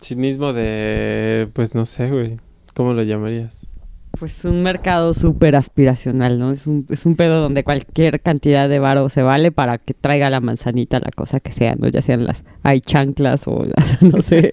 cinismo 0.00 0.52
de... 0.52 1.48
Pues 1.52 1.74
no 1.74 1.84
sé, 1.84 2.10
güey. 2.10 2.36
¿Cómo 2.74 2.94
lo 2.94 3.02
llamarías? 3.02 3.66
Pues 4.18 4.44
un 4.44 4.62
mercado 4.62 5.14
súper 5.14 5.56
aspiracional, 5.56 6.38
¿no? 6.38 6.52
Es 6.52 6.66
un, 6.66 6.86
es 6.90 7.06
un 7.06 7.16
pedo 7.16 7.40
donde 7.40 7.64
cualquier 7.64 8.20
cantidad 8.20 8.68
de 8.68 8.78
varo 8.78 9.08
se 9.08 9.22
vale 9.22 9.52
para 9.52 9.78
que 9.78 9.94
traiga 9.94 10.28
la 10.28 10.40
manzanita, 10.40 11.00
la 11.00 11.10
cosa 11.14 11.40
que 11.40 11.50
sea, 11.50 11.74
¿no? 11.76 11.88
Ya 11.88 12.02
sean 12.02 12.26
las 12.26 12.44
hay 12.62 12.80
chanclas 12.80 13.48
o 13.48 13.64
las, 13.64 14.02
no 14.02 14.22
sé, 14.22 14.52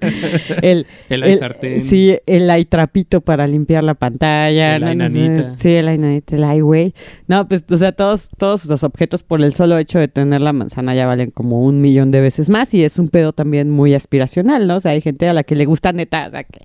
el... 0.62 0.86
El 1.10 1.24
hay 1.24 1.36
sartén. 1.36 1.84
Sí, 1.84 2.18
el 2.26 2.50
hay 2.50 2.66
trapito 2.66 3.22
para 3.22 3.48
limpiar 3.48 3.84
la 3.84 3.96
pantalla. 3.96 4.76
El 4.76 4.86
¿no? 4.86 4.96
No 4.96 5.10
sé. 5.10 5.52
Sí, 5.56 5.76
el 5.76 5.88
hay 5.88 5.98
nanita, 5.98 6.36
el 6.36 6.44
hay 6.44 6.62
güey. 6.62 6.94
No, 7.28 7.48
pues, 7.48 7.66
o 7.70 7.78
sea, 7.78 7.92
todos, 7.92 8.30
todos 8.38 8.66
los 8.66 8.84
objetos 8.84 9.24
por 9.24 9.42
el 9.42 9.54
solo 9.54 9.78
hecho 9.78 10.00
de 10.00 10.08
tener 10.08 10.42
la 10.42 10.54
manzana 10.54 10.96
ya 10.96 11.06
valen 11.06 11.32
como 11.32 11.64
un 11.64 11.82
millón 11.82 12.12
de 12.12 12.22
veces 12.22 12.50
más 12.50 12.74
y 12.74 12.84
es 12.84 13.00
un 13.00 13.10
pedo 13.10 13.34
también 13.34 13.70
muy 13.70 13.94
aspiracional, 13.94 14.68
¿no? 14.68 14.78
O 14.78 14.80
sea, 14.80 14.92
hay 14.92 15.02
gente 15.02 15.28
a 15.28 15.34
la 15.34 15.44
que 15.44 15.56
le 15.56 15.66
gusta 15.66 15.92
neta, 15.92 16.28
o 16.28 16.32
sea, 16.32 16.44
que 16.44 16.62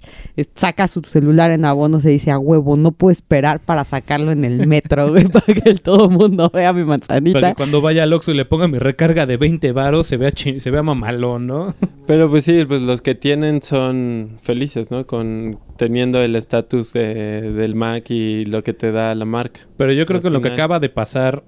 saca 0.54 0.86
su 0.88 1.00
celular 1.00 1.50
en 1.50 1.64
abono, 1.64 2.00
se 2.00 2.10
dice 2.10 2.30
a 2.30 2.38
huevo, 2.38 2.76
no 2.84 2.92
puedo 2.92 3.10
esperar 3.10 3.58
para 3.60 3.82
sacarlo 3.82 4.30
en 4.30 4.44
el 4.44 4.66
metro, 4.68 5.08
güey, 5.10 5.24
para 5.26 5.46
que 5.46 5.68
el 5.68 5.80
todo 5.80 6.08
mundo 6.08 6.50
vea 6.54 6.72
mi 6.72 6.82
Para 6.82 6.86
manzanita. 6.86 7.48
que 7.48 7.54
cuando 7.56 7.80
vaya 7.80 8.04
al 8.04 8.12
Oxxo 8.12 8.30
y 8.30 8.34
le 8.36 8.44
ponga 8.44 8.68
mi 8.68 8.78
recarga 8.78 9.26
de 9.26 9.36
20 9.36 9.72
varos, 9.72 10.06
se 10.06 10.16
vea, 10.16 10.30
se 10.36 10.70
vea 10.70 10.82
mamalón, 10.82 11.46
¿no? 11.46 11.74
Pero 12.06 12.30
pues 12.30 12.44
sí, 12.44 12.64
pues 12.66 12.82
los 12.82 13.02
que 13.02 13.14
tienen 13.14 13.62
son 13.62 14.36
felices, 14.42 14.90
¿no? 14.90 15.06
Con 15.06 15.58
teniendo 15.76 16.20
el 16.22 16.36
estatus 16.36 16.92
de- 16.92 17.50
del 17.52 17.74
Mac 17.74 18.10
y 18.10 18.44
lo 18.44 18.62
que 18.62 18.72
te 18.74 18.92
da 18.92 19.14
la 19.14 19.24
marca. 19.24 19.60
Pero 19.76 19.92
yo 19.92 20.06
creo 20.06 20.18
Al 20.18 20.22
que 20.22 20.30
lo 20.30 20.40
que 20.40 20.48
acaba 20.50 20.78
de 20.78 20.88
pasar, 20.90 21.42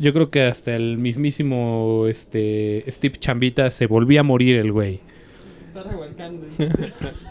yo 0.00 0.12
creo 0.12 0.30
que 0.30 0.42
hasta 0.42 0.74
el 0.74 0.98
mismísimo 0.98 2.06
este 2.08 2.84
Steve 2.88 3.16
Chambita 3.18 3.70
se 3.70 3.86
volvía 3.86 4.20
a 4.20 4.22
morir 4.24 4.56
el 4.56 4.72
güey. 4.72 5.00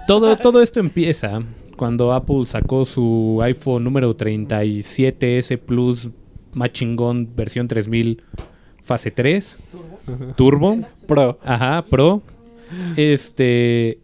Todo, 0.08 0.36
todo 0.38 0.62
esto 0.62 0.80
empieza 0.80 1.42
cuando 1.78 2.12
Apple 2.12 2.44
sacó 2.46 2.84
su 2.86 3.40
iPhone 3.42 3.86
número 3.86 4.18
37S 4.18 5.58
Plus 5.60 6.10
más 6.54 6.74
chingón 6.74 7.30
versión 7.36 7.68
3000 7.68 8.22
fase 8.84 9.12
3 9.12 9.58
Turbo. 10.36 10.80
Pro. 11.06 11.38
Ajá, 11.44 11.84
Pro. 11.90 12.22
Este 12.96 14.00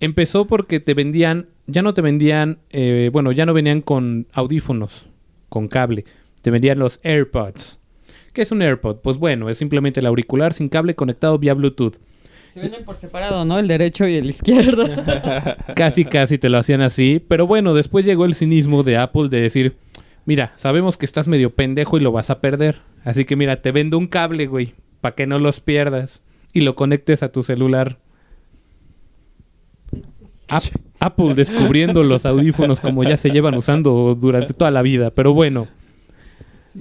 empezó 0.00 0.46
porque 0.46 0.80
te 0.80 0.94
vendían, 0.94 1.48
ya 1.66 1.82
no 1.82 1.94
te 1.94 2.02
vendían, 2.02 2.58
eh, 2.70 3.10
bueno, 3.12 3.32
ya 3.32 3.46
no 3.46 3.54
venían 3.54 3.80
con 3.80 4.26
audífonos, 4.32 5.06
con 5.48 5.68
cable. 5.68 6.04
Te 6.42 6.50
vendían 6.50 6.78
los 6.78 7.00
AirPods. 7.02 7.80
¿Qué 8.32 8.42
es 8.42 8.50
un 8.50 8.62
AirPod? 8.62 8.98
Pues 8.98 9.16
bueno, 9.16 9.48
es 9.48 9.58
simplemente 9.58 10.00
el 10.00 10.06
auricular 10.06 10.52
sin 10.52 10.68
cable 10.68 10.94
conectado 10.94 11.38
vía 11.38 11.54
Bluetooth. 11.54 11.96
Se 12.54 12.60
venden 12.60 12.84
por 12.84 12.94
separado, 12.94 13.44
¿no? 13.44 13.58
El 13.58 13.66
derecho 13.66 14.06
y 14.06 14.14
el 14.14 14.30
izquierdo. 14.30 14.84
Casi, 15.74 16.04
casi 16.04 16.38
te 16.38 16.48
lo 16.48 16.58
hacían 16.58 16.82
así. 16.82 17.20
Pero 17.26 17.48
bueno, 17.48 17.74
después 17.74 18.06
llegó 18.06 18.26
el 18.26 18.34
cinismo 18.36 18.84
de 18.84 18.96
Apple 18.96 19.28
de 19.28 19.40
decir, 19.40 19.76
mira, 20.24 20.52
sabemos 20.54 20.96
que 20.96 21.04
estás 21.04 21.26
medio 21.26 21.50
pendejo 21.52 21.96
y 21.96 22.00
lo 22.00 22.12
vas 22.12 22.30
a 22.30 22.40
perder. 22.40 22.82
Así 23.02 23.24
que 23.24 23.34
mira, 23.34 23.60
te 23.60 23.72
vendo 23.72 23.98
un 23.98 24.06
cable, 24.06 24.46
güey, 24.46 24.74
para 25.00 25.16
que 25.16 25.26
no 25.26 25.40
los 25.40 25.58
pierdas 25.58 26.22
y 26.52 26.60
lo 26.60 26.76
conectes 26.76 27.24
a 27.24 27.32
tu 27.32 27.42
celular. 27.42 27.98
Ap- 30.48 30.62
Apple 31.00 31.34
descubriendo 31.34 32.04
los 32.04 32.24
audífonos 32.24 32.80
como 32.80 33.02
ya 33.02 33.16
se 33.16 33.30
llevan 33.32 33.56
usando 33.56 34.14
durante 34.14 34.54
toda 34.54 34.70
la 34.70 34.82
vida. 34.82 35.10
Pero 35.10 35.34
bueno, 35.34 35.66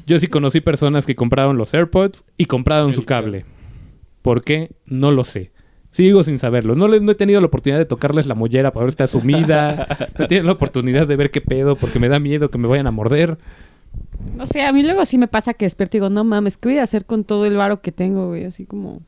yo 0.05 0.19
sí 0.19 0.27
conocí 0.27 0.61
personas 0.61 1.07
que 1.07 1.15
compraron 1.15 1.57
los 1.57 1.73
AirPods 1.73 2.25
y 2.37 2.45
compraron 2.45 2.93
su 2.93 3.05
cable. 3.05 3.45
¿Por 4.21 4.43
qué? 4.43 4.69
No 4.85 5.09
lo 5.09 5.23
sé. 5.25 5.51
Sigo 5.93 6.23
sin 6.23 6.39
saberlo. 6.39 6.75
No, 6.75 6.87
les, 6.87 7.03
no 7.03 7.11
he 7.11 7.15
tenido 7.15 7.39
la 7.39 7.45
oportunidad 7.47 7.77
de 7.77 7.85
tocarles 7.85 8.25
la 8.25 8.33
mollera 8.33 8.73
para 8.73 8.85
ver 8.85 8.91
si 8.91 8.93
está 8.95 9.07
sumida. 9.07 9.87
No 10.17 10.25
he 10.25 10.27
tenido 10.27 10.45
la 10.45 10.53
oportunidad 10.53 11.07
de 11.07 11.15
ver 11.15 11.29
qué 11.29 11.39
pedo 11.39 11.75
porque 11.75 11.99
me 11.99 12.09
da 12.09 12.19
miedo 12.19 12.49
que 12.49 12.57
me 12.57 12.67
vayan 12.67 12.87
a 12.87 12.91
morder. 12.91 13.37
No 14.35 14.47
sé, 14.47 14.63
a 14.63 14.73
mí 14.73 14.81
luego 14.81 15.05
sí 15.05 15.19
me 15.19 15.27
pasa 15.27 15.53
que 15.53 15.65
despierto 15.65 15.97
y 15.97 15.99
digo, 15.99 16.09
no 16.09 16.23
mames, 16.23 16.57
¿qué 16.57 16.69
voy 16.69 16.77
a 16.79 16.83
hacer 16.83 17.05
con 17.05 17.23
todo 17.23 17.45
el 17.45 17.55
varo 17.55 17.81
que 17.81 17.91
tengo, 17.91 18.29
güey? 18.29 18.45
Así 18.45 18.65
como, 18.65 19.01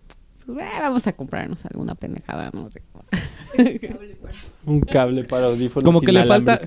pues, 0.46 0.60
eh, 0.60 0.70
vamos 0.80 1.08
a 1.08 1.14
comprarnos 1.14 1.66
alguna 1.66 1.96
pendejada, 1.96 2.52
no 2.54 2.70
sé. 2.70 2.82
Un 4.66 4.80
cable 4.82 5.24
para 5.24 5.46
audífonos 5.46 5.86
Como 5.86 6.02
que 6.02 6.12
le 6.12 6.26
falta... 6.26 6.60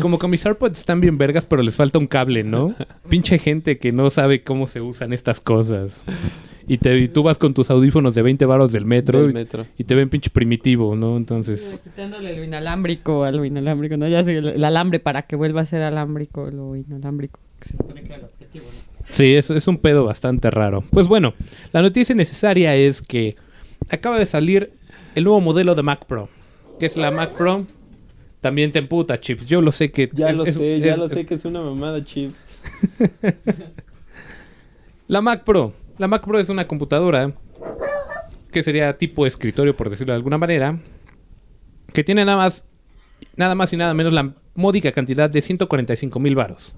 Como 0.00 0.18
que 0.20 0.28
mis 0.28 0.46
AirPods 0.46 0.78
están 0.78 1.00
bien 1.00 1.18
vergas, 1.18 1.46
pero 1.46 1.62
les 1.62 1.74
falta 1.74 1.98
un 1.98 2.06
cable, 2.06 2.44
¿no? 2.44 2.76
Pinche 3.08 3.38
gente 3.40 3.78
que 3.78 3.90
no 3.90 4.08
sabe 4.10 4.42
cómo 4.44 4.68
se 4.68 4.80
usan 4.80 5.12
estas 5.12 5.40
cosas. 5.40 6.04
Y, 6.68 6.78
te, 6.78 6.96
y 6.96 7.08
tú 7.08 7.24
vas 7.24 7.38
con 7.38 7.52
tus 7.52 7.68
audífonos 7.70 8.14
de 8.14 8.22
20 8.22 8.46
baros 8.46 8.70
del 8.70 8.84
metro, 8.84 9.22
Del 9.22 9.30
y- 9.30 9.34
metro. 9.34 9.66
y 9.76 9.82
te 9.82 9.96
ven 9.96 10.08
pinche 10.08 10.30
primitivo, 10.30 10.94
¿no? 10.94 11.16
Entonces... 11.16 11.80
Quitándole 11.82 12.36
lo 12.36 12.44
inalámbrico 12.44 13.24
a 13.24 13.32
lo 13.32 13.44
inalámbrico, 13.44 13.96
¿no? 13.96 14.06
Ya 14.06 14.22
sé, 14.22 14.38
el, 14.38 14.46
el 14.46 14.64
alambre 14.64 15.00
para 15.00 15.22
que 15.22 15.34
vuelva 15.34 15.62
a 15.62 15.66
ser 15.66 15.82
alámbrico 15.82 16.48
lo 16.52 16.76
inalámbrico. 16.76 17.40
Que 17.58 17.70
se 17.70 17.76
supone 17.76 18.02
que 18.02 18.06
era 18.06 18.16
el 18.18 18.24
objetivo, 18.24 18.66
¿no? 18.66 19.04
Sí, 19.08 19.34
es, 19.34 19.50
es 19.50 19.66
un 19.66 19.78
pedo 19.78 20.04
bastante 20.04 20.48
raro. 20.52 20.84
Pues 20.92 21.08
bueno, 21.08 21.34
la 21.72 21.82
noticia 21.82 22.14
necesaria 22.14 22.76
es 22.76 23.02
que 23.02 23.34
acaba 23.88 24.20
de 24.20 24.26
salir 24.26 24.70
el 25.14 25.24
nuevo 25.24 25.40
modelo 25.40 25.74
de 25.74 25.82
Mac 25.82 26.04
Pro. 26.06 26.28
Que 26.78 26.86
es 26.86 26.96
la 26.96 27.10
Mac 27.10 27.30
Pro. 27.30 27.66
También 28.40 28.72
te 28.72 28.78
emputa, 28.78 29.20
chips. 29.20 29.44
Yo 29.46 29.60
lo 29.60 29.70
sé 29.72 29.90
que... 29.90 30.08
Ya 30.12 30.30
es- 30.30 30.36
lo 30.36 30.44
es- 30.44 30.54
sé, 30.54 30.80
ya 30.80 30.92
es- 30.92 30.98
lo 30.98 31.08
sé 31.08 31.26
que 31.26 31.34
es 31.34 31.44
una 31.44 31.60
mamada 31.60 32.02
chips. 32.04 32.34
La 35.08 35.20
Mac 35.20 35.44
Pro. 35.44 35.72
La 35.98 36.08
Mac 36.08 36.24
Pro 36.24 36.38
es 36.38 36.48
una 36.48 36.66
computadora 36.66 37.32
que 38.52 38.62
sería 38.62 38.96
tipo 38.96 39.26
escritorio, 39.26 39.76
por 39.76 39.90
decirlo 39.90 40.12
de 40.12 40.16
alguna 40.16 40.38
manera. 40.38 40.78
Que 41.92 42.04
tiene 42.04 42.24
nada 42.24 42.38
más, 42.38 42.64
nada 43.36 43.54
más 43.54 43.72
y 43.72 43.76
nada 43.76 43.92
menos 43.94 44.12
la 44.12 44.32
módica 44.54 44.92
cantidad 44.92 45.28
de 45.28 45.40
145 45.40 46.18
mil 46.20 46.34
varos. 46.36 46.74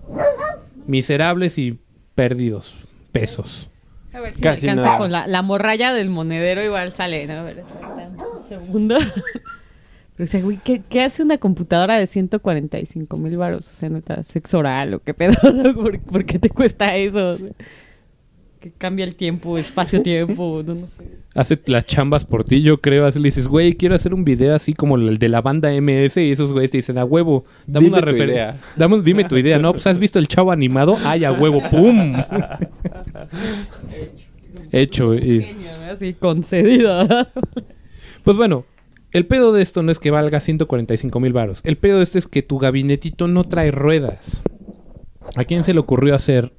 Miserables 0.86 1.58
y 1.58 1.78
perdidos 2.14 2.74
pesos. 3.12 3.68
A 4.12 4.20
ver 4.20 4.32
si 4.34 4.40
Casi 4.42 4.66
me 4.66 4.72
alcanza 4.72 4.88
nada. 4.90 4.98
con 4.98 5.12
la, 5.12 5.26
la 5.26 5.42
morralla 5.42 5.92
del 5.92 6.10
monedero 6.10 6.62
igual 6.62 6.92
sale, 6.92 7.26
¿no? 7.26 7.34
A 7.34 7.42
ver, 7.42 7.62
un 7.62 8.42
segundo. 8.46 8.96
Pero, 10.16 10.24
o 10.24 10.26
sea, 10.26 10.42
güey, 10.42 10.58
¿qué, 10.62 10.82
qué 10.88 11.02
hace 11.02 11.22
una 11.22 11.38
computadora 11.38 11.98
de 11.98 12.06
145 12.06 13.16
mil 13.16 13.36
baros? 13.38 13.70
O 13.70 13.74
sea, 13.74 13.88
neta, 13.88 14.22
sexo 14.22 14.58
oral 14.58 14.94
o 14.94 14.98
qué 15.00 15.14
pedo, 15.14 15.34
¿no? 15.52 15.74
¿Por, 15.80 15.98
por 16.00 16.24
qué 16.26 16.38
te 16.38 16.50
cuesta 16.50 16.94
eso? 16.96 17.30
O 17.30 17.38
sea, 17.38 17.48
que 18.60 18.70
cambia 18.70 19.04
el 19.04 19.16
tiempo, 19.16 19.58
espacio-tiempo, 19.58 20.62
no, 20.66 20.74
no 20.74 20.86
sé. 20.86 21.02
Hace 21.34 21.58
las 21.66 21.84
chambas 21.86 22.24
por 22.24 22.44
ti, 22.44 22.62
yo 22.62 22.80
creo. 22.80 23.06
Así 23.06 23.18
le 23.18 23.24
dices, 23.24 23.48
güey, 23.48 23.72
quiero 23.72 23.94
hacer 23.94 24.14
un 24.14 24.22
video 24.22 24.54
así 24.54 24.74
como 24.74 24.96
el 24.96 25.18
de 25.18 25.28
la 25.28 25.40
banda 25.40 25.70
MS. 25.72 26.18
Y 26.18 26.30
esos 26.30 26.52
güeyes 26.52 26.70
te 26.70 26.78
dicen, 26.78 26.98
a 26.98 27.04
huevo, 27.04 27.44
dame 27.66 27.86
Dime 27.86 27.96
una 27.96 28.06
referencia. 28.06 28.56
Dame, 28.76 29.00
dime 29.00 29.24
tu 29.24 29.36
idea, 29.36 29.58
¿no? 29.58 29.72
Pues 29.72 29.86
has 29.86 29.98
visto 29.98 30.18
el 30.18 30.28
chavo 30.28 30.52
animado. 30.52 30.96
Ay, 31.02 31.24
a 31.24 31.32
huevo, 31.32 31.62
¡pum! 31.70 32.14
Hecho. 34.70 35.14
y-. 35.14 35.68
Así, 35.90 36.14
concedido. 36.14 37.06
Pues 38.24 38.36
bueno, 38.36 38.64
el 39.12 39.26
pedo 39.26 39.52
de 39.52 39.62
esto 39.62 39.82
no 39.82 39.92
es 39.92 39.98
que 39.98 40.10
valga 40.10 40.40
145 40.40 41.20
mil 41.20 41.32
varos. 41.32 41.60
El 41.64 41.76
pedo 41.76 41.98
de 41.98 42.04
esto 42.04 42.18
es 42.18 42.26
que 42.26 42.42
tu 42.42 42.58
gabinetito 42.58 43.28
no 43.28 43.44
trae 43.44 43.70
ruedas. 43.70 44.42
¿A 45.36 45.44
quién 45.44 45.64
se 45.64 45.74
le 45.74 45.80
ocurrió 45.80 46.14
hacer 46.14 46.52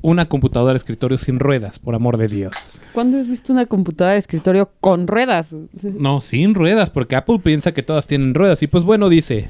una 0.00 0.28
computadora 0.28 0.72
de 0.72 0.78
escritorio 0.78 1.18
sin 1.18 1.38
ruedas, 1.38 1.78
por 1.78 1.94
amor 1.94 2.16
de 2.16 2.28
Dios? 2.28 2.54
¿Cuándo 2.92 3.18
has 3.18 3.26
visto 3.26 3.52
una 3.52 3.66
computadora 3.66 4.12
de 4.14 4.18
escritorio 4.18 4.70
con 4.80 5.06
ruedas? 5.06 5.54
No, 5.82 6.20
sin 6.20 6.54
ruedas, 6.54 6.90
porque 6.90 7.16
Apple 7.16 7.40
piensa 7.42 7.72
que 7.72 7.82
todas 7.82 8.06
tienen 8.06 8.34
ruedas. 8.34 8.62
Y 8.62 8.66
pues 8.66 8.84
bueno, 8.84 9.08
dice, 9.08 9.48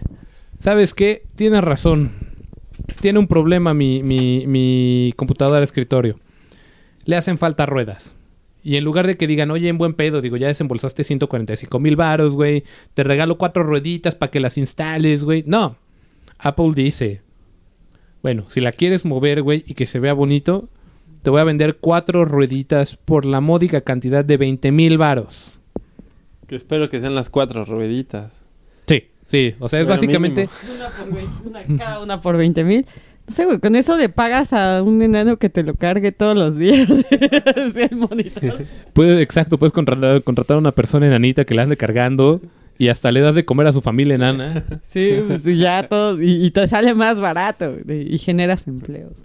¿sabes 0.58 0.94
qué? 0.94 1.22
Tienes 1.34 1.62
razón. 1.62 2.12
Tiene 3.00 3.18
un 3.18 3.26
problema 3.26 3.74
mi, 3.74 4.02
mi, 4.02 4.46
mi 4.46 5.12
computadora 5.16 5.58
de 5.58 5.64
escritorio. 5.64 6.18
Le 7.08 7.16
hacen 7.16 7.38
falta 7.38 7.64
ruedas. 7.64 8.14
Y 8.62 8.76
en 8.76 8.84
lugar 8.84 9.06
de 9.06 9.16
que 9.16 9.26
digan, 9.26 9.50
oye, 9.50 9.68
en 9.68 9.78
buen 9.78 9.94
pedo, 9.94 10.20
digo, 10.20 10.36
ya 10.36 10.48
desembolsaste 10.48 11.04
145 11.04 11.78
mil 11.80 11.96
varos, 11.96 12.34
güey. 12.34 12.64
Te 12.92 13.02
regalo 13.02 13.38
cuatro 13.38 13.62
rueditas 13.62 14.14
para 14.14 14.30
que 14.30 14.40
las 14.40 14.58
instales, 14.58 15.24
güey. 15.24 15.42
No. 15.46 15.76
Apple 16.38 16.72
dice, 16.74 17.22
bueno, 18.22 18.44
si 18.50 18.60
la 18.60 18.72
quieres 18.72 19.06
mover, 19.06 19.40
güey, 19.40 19.64
y 19.66 19.72
que 19.72 19.86
se 19.86 20.00
vea 20.00 20.12
bonito, 20.12 20.68
te 21.22 21.30
voy 21.30 21.40
a 21.40 21.44
vender 21.44 21.78
cuatro 21.78 22.26
rueditas 22.26 22.96
por 22.96 23.24
la 23.24 23.40
módica 23.40 23.80
cantidad 23.80 24.22
de 24.22 24.36
20 24.36 24.70
mil 24.70 24.98
varos. 24.98 25.58
Que 26.46 26.56
espero 26.56 26.90
que 26.90 27.00
sean 27.00 27.14
las 27.14 27.30
cuatro 27.30 27.64
rueditas. 27.64 28.34
Sí, 28.86 29.04
sí. 29.28 29.54
O 29.60 29.70
sea, 29.70 29.80
es 29.80 29.86
básicamente... 29.86 30.46
mínimo. 30.68 30.84
Una 30.84 30.90
por 30.90 31.14
20, 31.14 31.48
una- 31.72 31.78
cada 31.78 32.02
una 32.02 32.20
por 32.20 32.36
20 32.36 32.64
mil. 32.64 32.86
No 33.28 33.35
sé, 33.35 33.44
güey, 33.44 33.58
con 33.58 33.76
eso 33.76 33.99
le 33.99 34.08
pagas 34.08 34.54
a 34.54 34.82
un 34.82 35.02
enano 35.02 35.37
que 35.37 35.50
te 35.50 35.62
lo 35.62 35.75
cargue 35.75 36.12
todos 36.12 36.35
los 36.35 36.56
días. 36.56 36.88
Sí, 37.75 37.80
el 37.82 37.97
monitor. 37.97 38.64
Puede, 38.94 39.20
exacto, 39.20 39.58
puedes 39.58 39.73
contratar, 39.73 40.23
contratar 40.23 40.54
a 40.54 40.58
una 40.58 40.73
persona 40.73 41.06
enanita 41.06 41.44
que 41.44 41.54
la 41.54 41.62
ande 41.62 41.76
cargando 41.76 42.40
y 42.78 42.88
hasta 42.88 43.12
le 43.12 43.20
das 43.20 43.35
de 43.35 43.44
comer 43.44 43.66
a 43.66 43.73
su 43.73 43.82
familia 43.82 44.14
enana. 44.14 44.64
Sí, 44.87 45.20
pues 45.26 45.44
y 45.44 45.58
ya 45.58 45.87
todo. 45.88 46.20
Y, 46.23 46.47
y 46.47 46.50
te 46.50 46.66
sale 46.68 46.94
más 46.94 47.20
barato 47.20 47.76
güey, 47.85 48.14
y 48.14 48.16
generas 48.16 48.66
empleos. 48.66 49.23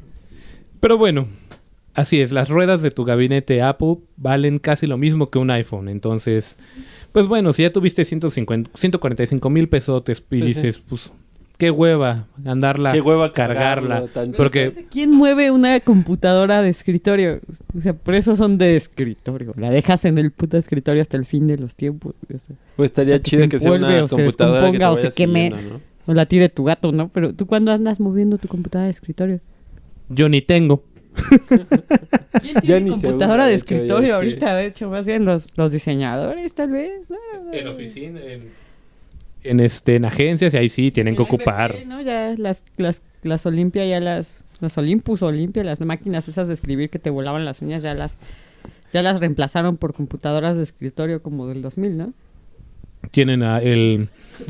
Pero 0.81 0.97
bueno, 0.97 1.27
así 1.93 2.19
es, 2.19 2.33
las 2.33 2.49
ruedas 2.49 2.81
de 2.81 2.91
tu 2.91 3.05
gabinete 3.05 3.61
Apple 3.61 3.99
valen 4.17 4.59
casi 4.59 4.85
lo 4.85 4.97
mismo 4.97 5.29
que 5.29 5.39
un 5.39 5.49
iPhone. 5.49 5.87
Entonces, 5.87 6.57
pues 7.13 7.27
bueno, 7.27 7.53
si 7.53 7.61
ya 7.61 7.71
tuviste 7.71 8.03
150, 8.03 8.71
145 8.73 9.49
mil 9.49 9.69
pesotes 9.69 10.21
y 10.29 10.41
dices, 10.41 10.79
pues, 10.79 11.13
qué 11.63 11.71
hueva 11.71 12.27
andarla, 12.43 12.91
Qué 12.91 12.99
hueva 12.99 13.31
cargarla. 13.31 14.03
Porque 14.35 14.85
¿Quién 14.91 15.11
mueve 15.11 15.49
una 15.49 15.79
computadora 15.79 16.61
de 16.61 16.69
escritorio? 16.69 17.39
O 17.77 17.79
sea, 17.79 17.93
por 17.93 18.15
eso 18.15 18.35
son 18.35 18.57
de 18.57 18.75
escritorio. 18.75 19.53
La 19.55 19.69
dejas 19.69 20.03
en 20.03 20.17
el 20.17 20.31
puto 20.31 20.57
escritorio 20.57 21.01
hasta 21.01 21.15
el 21.15 21.25
fin 21.25 21.47
de 21.47 21.57
los 21.57 21.75
tiempos. 21.75 22.15
o 22.23 22.37
sea. 22.37 22.55
Pues 22.75 22.91
estaría 22.91 23.15
hasta 23.15 23.23
que 23.23 23.29
chido 23.29 23.43
se 23.43 23.49
que 23.49 23.59
sea 23.59 23.73
envuelve 23.73 23.95
una 23.95 24.03
o 24.03 24.07
se 24.09 24.15
computadora 24.15 24.71
que 24.71 24.77
te 24.77 24.77
descomponga 24.77 24.91
o 24.91 24.97
se 24.97 25.15
queme. 25.15 25.49
¿no? 25.51 25.81
O 26.05 26.13
la 26.13 26.25
tire 26.25 26.49
tu 26.49 26.65
gato, 26.65 26.91
¿no? 26.91 27.07
Pero 27.07 27.33
tú 27.33 27.47
cuando 27.47 27.71
andas 27.71 28.01
moviendo 28.01 28.37
tu 28.37 28.49
computadora 28.49 28.85
de 28.85 28.91
escritorio. 28.91 29.39
yo 30.09 30.27
ni 30.27 30.41
tengo. 30.41 30.83
¿Quién 32.41 32.55
Ya 32.55 32.61
tiene 32.61 32.81
ni 32.81 32.95
se 32.95 33.07
computadora 33.07 33.43
usa, 33.43 33.45
de 33.45 33.51
de 33.51 33.55
hecho, 33.55 33.65
ya 33.65 33.75
escritorio 33.75 34.07
sí. 34.07 34.11
ahorita? 34.11 34.55
De 34.55 34.65
hecho, 34.65 34.89
más 34.89 35.05
bien 35.05 35.23
los, 35.23 35.47
los 35.55 35.71
diseñadores, 35.71 36.53
tal 36.55 36.71
vez. 36.71 37.09
¿no? 37.09 37.53
En 37.53 37.67
oficina, 37.67 38.19
en, 38.21 38.49
en, 39.43 39.59
este, 39.59 39.95
en 39.95 40.05
agencias, 40.05 40.53
y 40.53 40.57
ahí 40.57 40.69
sí 40.69 40.91
tienen 40.91 41.15
que 41.15 41.21
ocupar. 41.21 41.75
¿no? 41.87 42.01
Ya 42.01 42.33
las, 42.37 42.63
las, 42.77 43.01
las 43.23 43.45
Olimpia, 43.45 43.85
ya 43.85 43.99
las, 43.99 44.39
las 44.61 44.77
Olympus 44.77 45.21
Olimpia, 45.21 45.63
las 45.63 45.79
máquinas 45.81 46.27
esas 46.27 46.47
de 46.47 46.53
escribir 46.53 46.89
que 46.89 46.99
te 46.99 47.09
volaban 47.09 47.45
las 47.45 47.61
uñas, 47.61 47.83
ya 47.83 47.93
las, 47.93 48.15
ya 48.91 49.01
las 49.01 49.19
reemplazaron 49.19 49.77
por 49.77 49.93
computadoras 49.93 50.55
de 50.57 50.63
escritorio 50.63 51.21
como 51.21 51.47
del 51.47 51.61
2000, 51.61 51.97
¿no? 51.97 52.13
tienen 53.11 53.43
el, 53.43 54.07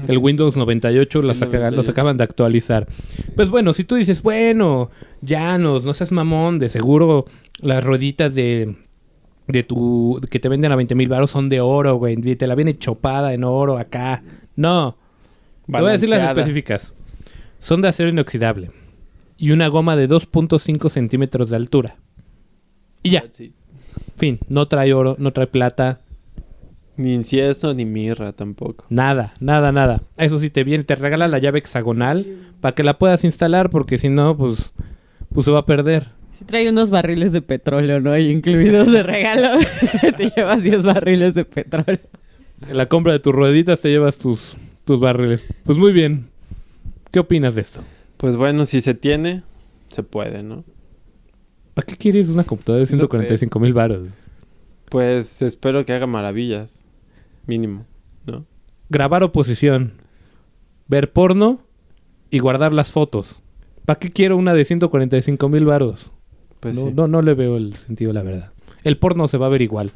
el 0.07 0.17
Windows 0.19 0.55
98, 0.57 1.23
las 1.23 1.41
El 1.41 1.47
saca- 1.49 1.57
los 1.71 1.87
98. 1.87 1.91
acaban 1.91 2.17
de 2.17 2.23
actualizar. 2.23 2.87
Pues 3.35 3.49
bueno, 3.49 3.73
si 3.73 3.83
tú 3.83 3.95
dices, 3.95 4.21
bueno, 4.21 4.91
Llanos, 5.21 5.85
no 5.85 5.93
seas 5.95 6.11
mamón, 6.11 6.59
de 6.59 6.69
seguro 6.69 7.25
las 7.61 7.83
rueditas 7.83 8.35
de, 8.35 8.75
de 9.47 9.63
tu 9.63 10.21
que 10.29 10.39
te 10.39 10.49
venden 10.49 10.71
a 10.71 10.75
20 10.75 10.93
mil 10.93 11.09
baros 11.09 11.31
son 11.31 11.49
de 11.49 11.61
oro, 11.61 11.95
güey, 11.95 12.15
y 12.23 12.35
te 12.35 12.45
la 12.45 12.53
viene 12.53 12.77
chopada 12.77 13.33
en 13.33 13.43
oro 13.43 13.79
acá. 13.79 14.21
No, 14.55 14.97
te 15.65 15.79
voy 15.81 15.89
a 15.89 15.93
decir 15.93 16.09
las 16.09 16.29
específicas. 16.29 16.93
Son 17.59 17.81
de 17.81 17.87
acero 17.87 18.09
inoxidable 18.09 18.71
y 19.37 19.51
una 19.51 19.67
goma 19.67 19.95
de 19.95 20.07
2.5 20.07 20.89
centímetros 20.89 21.49
de 21.49 21.55
altura. 21.55 21.95
Y 23.01 23.11
ya, 23.11 23.23
Sí. 23.31 23.53
fin, 24.17 24.39
no 24.47 24.67
trae 24.67 24.93
oro, 24.93 25.15
no 25.19 25.33
trae 25.33 25.47
plata, 25.47 25.99
Ni 26.95 27.15
incienso 27.15 27.73
ni 27.73 27.85
mirra 27.85 28.33
tampoco. 28.33 28.85
Nada, 28.89 29.33
nada, 29.39 29.71
nada. 29.71 30.03
Eso 30.17 30.37
sí 30.37 30.51
te 30.51 30.63
viene, 30.63 30.83
te 30.83 30.95
regala 30.95 31.27
la 31.27 31.39
llave 31.39 31.57
hexagonal 31.57 32.27
para 32.61 32.75
que 32.75 32.83
la 32.83 32.99
puedas 32.99 33.23
instalar 33.23 33.71
porque 33.71 33.97
si 33.97 34.09
no, 34.09 34.37
pues, 34.37 34.73
pues 35.33 35.45
se 35.45 35.51
va 35.51 35.59
a 35.59 35.65
perder. 35.65 36.09
Sí 36.33 36.45
trae 36.45 36.69
unos 36.69 36.91
barriles 36.91 37.31
de 37.31 37.41
petróleo, 37.41 37.99
¿no? 37.99 38.11
Ahí 38.11 38.29
incluidos 38.29 38.91
de 38.91 39.01
regalo. 39.01 39.57
te 40.17 40.31
llevas 40.35 40.61
10 40.61 40.83
barriles 40.83 41.33
de 41.33 41.45
petróleo. 41.45 41.99
En 42.69 42.77
la 42.77 42.87
compra 42.87 43.13
de 43.13 43.19
tus 43.19 43.33
rueditas 43.33 43.81
te 43.81 43.89
llevas 43.89 44.17
tus, 44.17 44.55
tus 44.85 44.99
barriles. 44.99 45.43
Pues 45.63 45.77
muy 45.77 45.91
bien. 45.91 46.29
¿Qué 47.11 47.19
opinas 47.19 47.55
de 47.55 47.61
esto? 47.61 47.81
Pues 48.17 48.35
bueno, 48.35 48.65
si 48.65 48.81
se 48.81 48.93
tiene, 48.93 49.43
se 49.89 50.03
puede, 50.03 50.43
¿no? 50.43 50.63
¿Para 51.73 51.85
qué 51.85 51.95
quieres 51.95 52.29
una 52.29 52.43
computadora 52.43 52.81
de 52.81 52.87
145 52.87 53.59
mil 53.59 53.73
baros? 53.73 54.07
Pues 54.89 55.41
espero 55.41 55.85
que 55.85 55.93
haga 55.93 56.07
maravillas. 56.07 56.81
Mínimo, 57.45 57.85
¿no? 58.25 58.45
Grabar 58.89 59.23
oposición, 59.23 59.93
ver 60.87 61.11
porno 61.11 61.59
y 62.29 62.39
guardar 62.39 62.71
las 62.73 62.91
fotos. 62.91 63.41
¿Para 63.85 63.99
qué 63.99 64.11
quiero 64.11 64.37
una 64.37 64.53
de 64.53 64.63
145 64.63 65.49
mil 65.49 65.65
baros? 65.65 66.11
Pues 66.59 66.75
no, 66.75 66.87
sí. 66.87 66.93
no, 66.95 67.07
no 67.07 67.21
le 67.21 67.33
veo 67.33 67.57
el 67.57 67.75
sentido, 67.75 68.13
la 68.13 68.23
verdad. 68.23 68.53
El 68.83 68.97
porno 68.97 69.27
se 69.27 69.37
va 69.37 69.47
a 69.47 69.49
ver 69.49 69.61
igual. 69.61 69.91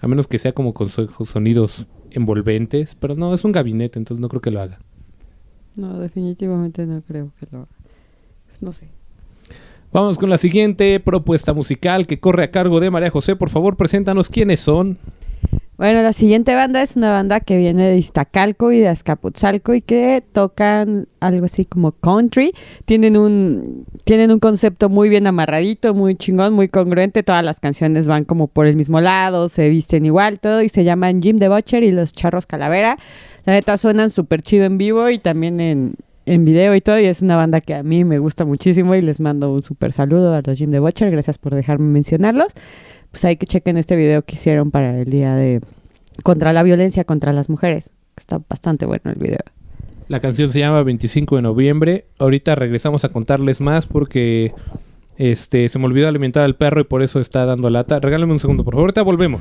A 0.00 0.08
menos 0.08 0.26
que 0.26 0.38
sea 0.38 0.52
como 0.52 0.72
con 0.74 0.88
so- 0.88 1.08
sonidos 1.26 1.86
envolventes. 2.12 2.94
Pero 2.94 3.14
no, 3.14 3.34
es 3.34 3.44
un 3.44 3.52
gabinete, 3.52 3.98
entonces 3.98 4.20
no 4.20 4.28
creo 4.28 4.40
que 4.40 4.50
lo 4.50 4.60
haga. 4.60 4.78
No, 5.76 5.98
definitivamente 5.98 6.86
no 6.86 7.02
creo 7.02 7.32
que 7.38 7.46
lo 7.50 7.58
haga. 7.58 7.68
Pues 8.48 8.62
no 8.62 8.72
sé. 8.72 8.88
Vamos 9.92 10.18
con 10.18 10.30
la 10.30 10.38
siguiente 10.38 11.00
propuesta 11.00 11.52
musical 11.52 12.06
que 12.06 12.20
corre 12.20 12.44
a 12.44 12.50
cargo 12.50 12.78
de 12.80 12.90
María 12.90 13.10
José. 13.10 13.34
Por 13.36 13.50
favor, 13.50 13.76
preséntanos 13.76 14.28
quiénes 14.28 14.60
son. 14.60 14.98
Bueno, 15.80 16.02
la 16.02 16.12
siguiente 16.12 16.54
banda 16.54 16.82
es 16.82 16.96
una 16.96 17.10
banda 17.10 17.40
que 17.40 17.56
viene 17.56 17.88
de 17.88 17.96
Iztacalco 17.96 18.70
y 18.70 18.80
de 18.80 18.88
Azcapotzalco 18.88 19.72
y 19.72 19.80
que 19.80 20.22
tocan 20.30 21.08
algo 21.20 21.46
así 21.46 21.64
como 21.64 21.92
country. 21.92 22.52
Tienen 22.84 23.16
un, 23.16 23.86
tienen 24.04 24.30
un 24.30 24.40
concepto 24.40 24.90
muy 24.90 25.08
bien 25.08 25.26
amarradito, 25.26 25.94
muy 25.94 26.16
chingón, 26.16 26.52
muy 26.52 26.68
congruente. 26.68 27.22
Todas 27.22 27.42
las 27.42 27.60
canciones 27.60 28.06
van 28.06 28.26
como 28.26 28.46
por 28.46 28.66
el 28.66 28.76
mismo 28.76 29.00
lado, 29.00 29.48
se 29.48 29.70
visten 29.70 30.04
igual, 30.04 30.38
todo. 30.38 30.60
Y 30.60 30.68
se 30.68 30.84
llaman 30.84 31.22
Jim 31.22 31.38
the 31.38 31.48
Butcher 31.48 31.82
y 31.82 31.92
Los 31.92 32.12
Charros 32.12 32.44
Calavera. 32.44 32.98
La 33.46 33.54
neta 33.54 33.78
suenan 33.78 34.10
súper 34.10 34.42
chido 34.42 34.66
en 34.66 34.76
vivo 34.76 35.08
y 35.08 35.18
también 35.18 35.60
en, 35.60 35.94
en 36.26 36.44
video 36.44 36.74
y 36.74 36.82
todo. 36.82 37.00
Y 37.00 37.06
es 37.06 37.22
una 37.22 37.36
banda 37.36 37.62
que 37.62 37.72
a 37.72 37.82
mí 37.82 38.04
me 38.04 38.18
gusta 38.18 38.44
muchísimo 38.44 38.96
y 38.96 39.00
les 39.00 39.18
mando 39.18 39.50
un 39.50 39.62
súper 39.62 39.92
saludo 39.92 40.34
a 40.34 40.42
los 40.44 40.58
Jim 40.58 40.72
the 40.72 40.78
Butcher. 40.78 41.10
Gracias 41.10 41.38
por 41.38 41.54
dejarme 41.54 41.86
mencionarlos 41.86 42.52
pues 43.10 43.24
hay 43.24 43.36
que 43.36 43.46
chequen 43.46 43.76
este 43.76 43.96
video 43.96 44.22
que 44.22 44.34
hicieron 44.34 44.70
para 44.70 44.98
el 44.98 45.10
día 45.10 45.34
de 45.34 45.60
contra 46.22 46.52
la 46.52 46.62
violencia 46.62 47.04
contra 47.04 47.32
las 47.32 47.48
mujeres. 47.48 47.90
Está 48.16 48.40
bastante 48.48 48.86
bueno 48.86 49.10
el 49.10 49.18
video. 49.18 49.40
La 50.08 50.20
canción 50.20 50.50
se 50.50 50.58
llama 50.58 50.82
25 50.82 51.36
de 51.36 51.42
noviembre. 51.42 52.06
Ahorita 52.18 52.54
regresamos 52.54 53.04
a 53.04 53.10
contarles 53.10 53.60
más 53.60 53.86
porque 53.86 54.52
este 55.16 55.68
se 55.68 55.78
me 55.78 55.86
olvidó 55.86 56.08
alimentar 56.08 56.42
al 56.42 56.56
perro 56.56 56.80
y 56.80 56.84
por 56.84 57.02
eso 57.02 57.20
está 57.20 57.46
dando 57.46 57.70
lata. 57.70 58.00
Regálame 58.00 58.32
un 58.32 58.40
segundo, 58.40 58.64
por 58.64 58.74
favor. 58.74 58.88
Ahorita 58.88 59.02
volvemos. 59.02 59.40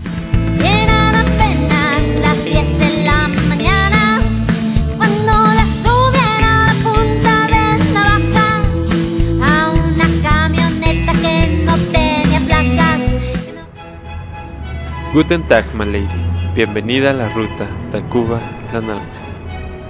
Guten 15.14 15.44
Tag, 15.48 15.66
my 15.74 15.86
lady. 15.86 16.08
Bienvenida 16.54 17.12
a 17.12 17.14
la 17.14 17.30
ruta 17.30 17.66
Tacuba-La 17.92 18.82
Naranja. 18.82 19.06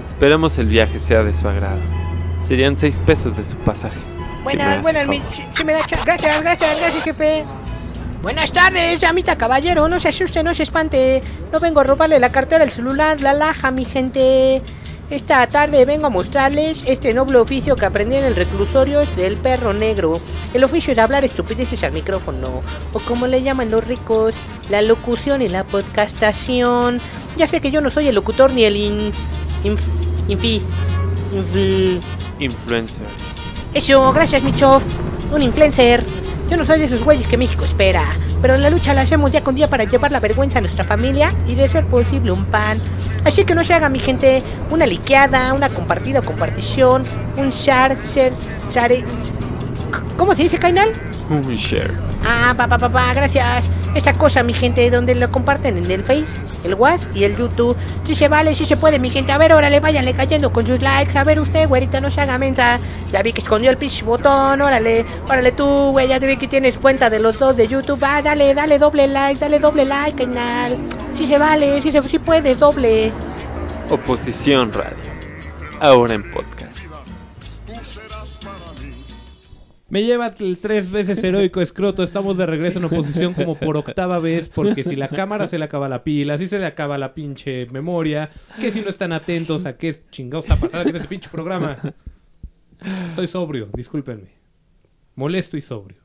Esperamos 0.08 0.58
el 0.58 0.68
viaje 0.68 1.00
sea 1.00 1.24
de 1.24 1.34
su 1.34 1.48
agrado. 1.48 1.80
Serían 2.42 2.78
seis 2.78 3.00
pesos 3.00 3.38
de 3.38 3.46
su 3.46 3.56
pasaje. 3.58 3.98
si 3.98 4.44
Buenas, 4.44 4.68
hace 4.68 4.82
buenas, 4.82 5.08
mi- 5.08 5.22
si, 5.30 5.44
si 5.54 5.66
me 5.66 5.74
da 5.74 5.80
Gracias, 5.80 6.06
gracias, 6.42 6.80
gracias, 6.80 7.04
jefe. 7.04 7.46
Buenas 8.22 8.52
tardes, 8.52 9.04
amita 9.04 9.38
caballero. 9.38 9.88
No 9.88 10.00
se 10.00 10.10
asuste, 10.10 10.44
no 10.44 10.54
se 10.54 10.64
espante. 10.64 11.22
No 11.52 11.60
vengo 11.60 11.80
a 11.82 11.84
robarle 11.84 12.20
la 12.20 12.32
cartera, 12.32 12.64
el 12.64 12.72
celular, 12.72 13.22
la 13.22 13.34
laja, 13.34 13.72
mi 13.72 13.86
gente. 13.86 14.62
Esta 15.10 15.48
tarde 15.48 15.86
vengo 15.86 16.06
a 16.06 16.10
mostrarles 16.12 16.84
este 16.86 17.14
noble 17.16 17.40
oficio 17.40 17.76
que 17.76 17.86
aprendí 17.86 18.16
en 18.18 18.26
el 18.26 18.36
reclusorio 18.36 19.02
del 19.16 19.38
perro 19.38 19.74
negro. 19.74 20.20
El 20.54 20.64
oficio 20.64 20.94
de 20.94 21.02
hablar 21.02 21.26
estupideces 21.26 21.84
al 21.84 21.94
micrófono. 21.94 22.60
O 22.94 23.00
como 23.00 23.26
le 23.26 23.42
llaman 23.42 23.72
los 23.72 23.84
ricos, 23.84 24.36
la 24.70 24.84
locución 24.84 25.42
y 25.42 25.48
la 25.48 25.64
podcastación. 25.64 27.02
Ya 27.38 27.48
sé 27.48 27.60
que 27.60 27.72
yo 27.72 27.82
no 27.82 27.90
soy 27.90 28.08
el 28.08 28.16
locutor 28.16 28.54
ni 28.54 28.66
el 28.66 28.76
in... 28.76 29.12
inf- 29.64 29.80
infi... 30.28 30.62
infi- 31.34 32.00
Influencer. 32.40 33.08
eso, 33.74 34.14
gracias, 34.14 34.44
Micho. 34.44 34.80
Un 35.34 35.42
influencer. 35.42 36.04
Yo 36.50 36.58
no 36.58 36.66
soy 36.66 36.80
de 36.80 36.86
esos 36.86 37.04
güeyes 37.04 37.28
que 37.28 37.38
México 37.38 37.66
espera. 37.66 38.04
Pero 38.42 38.58
la 38.58 38.70
lucha 38.70 38.94
la 38.94 39.02
hacemos 39.02 39.32
día 39.32 39.42
con 39.42 39.56
día 39.56 39.70
para 39.70 39.84
llevar 39.84 40.12
la 40.12 40.20
vergüenza 40.20 40.60
a 40.60 40.62
nuestra 40.62 40.84
familia 40.84 41.34
y 41.48 41.56
de 41.56 41.68
ser 41.68 41.86
posible 41.86 42.32
un 42.32 42.46
pan. 42.46 42.78
Así 43.24 43.44
que 43.44 43.54
no 43.54 43.64
se 43.64 43.74
haga, 43.74 43.90
mi 43.90 44.00
gente, 44.00 44.42
una 44.72 44.86
liqueada, 44.86 45.54
una 45.54 45.70
compartida 45.70 46.20
o 46.20 46.24
compartición, 46.24 47.04
un 47.38 47.50
share, 47.52 47.98
share, 48.04 48.34
share. 48.72 49.04
¿Cómo 50.18 50.34
se 50.36 50.44
dice, 50.44 50.58
Kainal? 50.58 50.90
Un 51.30 51.44
share. 51.54 51.94
Ah, 52.26 52.54
pa, 52.58 52.68
pa, 52.68 52.78
pa, 52.78 52.90
pa, 52.90 53.14
gracias. 53.14 53.70
Esta 53.96 54.14
cosa, 54.14 54.44
mi 54.44 54.54
gente, 54.54 54.88
donde 54.92 55.16
lo 55.16 55.32
comparten 55.32 55.78
en 55.78 55.90
el 55.90 56.04
Face, 56.04 56.42
el 56.64 56.76
WhatsApp 56.76 57.16
y 57.16 57.24
el 57.24 57.36
YouTube. 57.36 57.76
Si 58.04 58.14
se 58.14 58.28
vale, 58.28 58.54
si 58.54 58.66
se 58.66 58.78
puede, 58.78 59.00
mi 59.00 59.10
gente. 59.10 59.32
A 59.32 59.38
ver, 59.40 59.52
órale, 59.52 59.80
váyanle 59.80 60.14
cayendo 60.14 60.54
con 60.54 60.68
sus 60.68 60.80
likes. 60.80 61.18
A 61.18 61.24
ver, 61.24 61.40
usted, 61.40 61.68
güerita, 61.68 62.00
no 62.00 62.12
se 62.12 62.22
haga 62.22 62.38
mensa. 62.38 62.80
Ya 63.12 63.24
vi 63.24 63.34
que 63.34 63.42
escondió 63.42 63.72
el 63.72 63.78
pinche 63.78 64.06
botón. 64.06 64.62
Órale, 64.62 65.06
órale 65.26 65.52
tú, 65.54 65.92
güey. 65.92 66.08
Ya 66.08 66.20
te 66.20 66.28
vi 66.28 66.38
que 66.38 66.48
tienes 66.48 66.78
cuenta 66.78 67.10
de 67.10 67.20
los 67.20 67.40
dos 67.40 67.58
de 67.58 67.68
YouTube. 67.68 68.00
Ah, 68.04 68.22
dale, 68.22 68.54
dale 68.54 68.78
doble 68.78 69.08
like, 69.08 69.40
dale 69.40 69.60
doble 69.60 69.86
like, 69.86 70.24
canal. 70.24 70.78
Si 71.16 71.26
se 71.26 71.40
vale, 71.40 71.82
si 71.82 71.92
se 71.92 72.02
si 72.04 72.20
puedes, 72.20 72.60
doble. 72.60 73.12
Oposición 73.90 74.72
Radio. 74.72 75.10
Ahora 75.80 76.14
en 76.14 76.30
podcast. 76.30 76.59
Me 79.90 80.04
lleva 80.04 80.34
el 80.40 80.58
tres 80.58 80.92
veces 80.92 81.24
heroico 81.24 81.62
escroto. 81.62 82.04
Estamos 82.04 82.38
de 82.38 82.46
regreso 82.46 82.80
en 82.80 82.86
oposición 82.86 83.34
como 83.34 83.56
por 83.56 83.76
octava 83.78 84.20
vez. 84.20 84.48
Porque 84.50 84.84
si 84.84 84.96
la 84.96 85.08
cámara 85.08 85.48
se 85.48 85.58
le 85.58 85.66
acaba 85.66 85.90
la 85.90 86.04
pila, 86.04 86.38
si 86.38 86.48
se 86.48 86.60
le 86.60 86.66
acaba 86.66 86.98
la 86.98 87.14
pinche 87.14 87.66
memoria, 87.72 88.30
que 88.60 88.72
si 88.72 88.82
no 88.82 88.90
están 88.90 89.12
atentos 89.12 89.66
a 89.66 89.78
qué 89.78 89.96
chingados 90.12 90.46
está 90.46 90.60
pasando 90.60 90.90
en 90.90 90.96
ese 90.96 91.08
pinche 91.08 91.30
programa. 91.30 91.78
Estoy 93.08 93.28
sobrio, 93.28 93.70
discúlpenme. 93.74 94.30
Molesto 95.16 95.58
y 95.58 95.62
sobrio. 95.62 95.98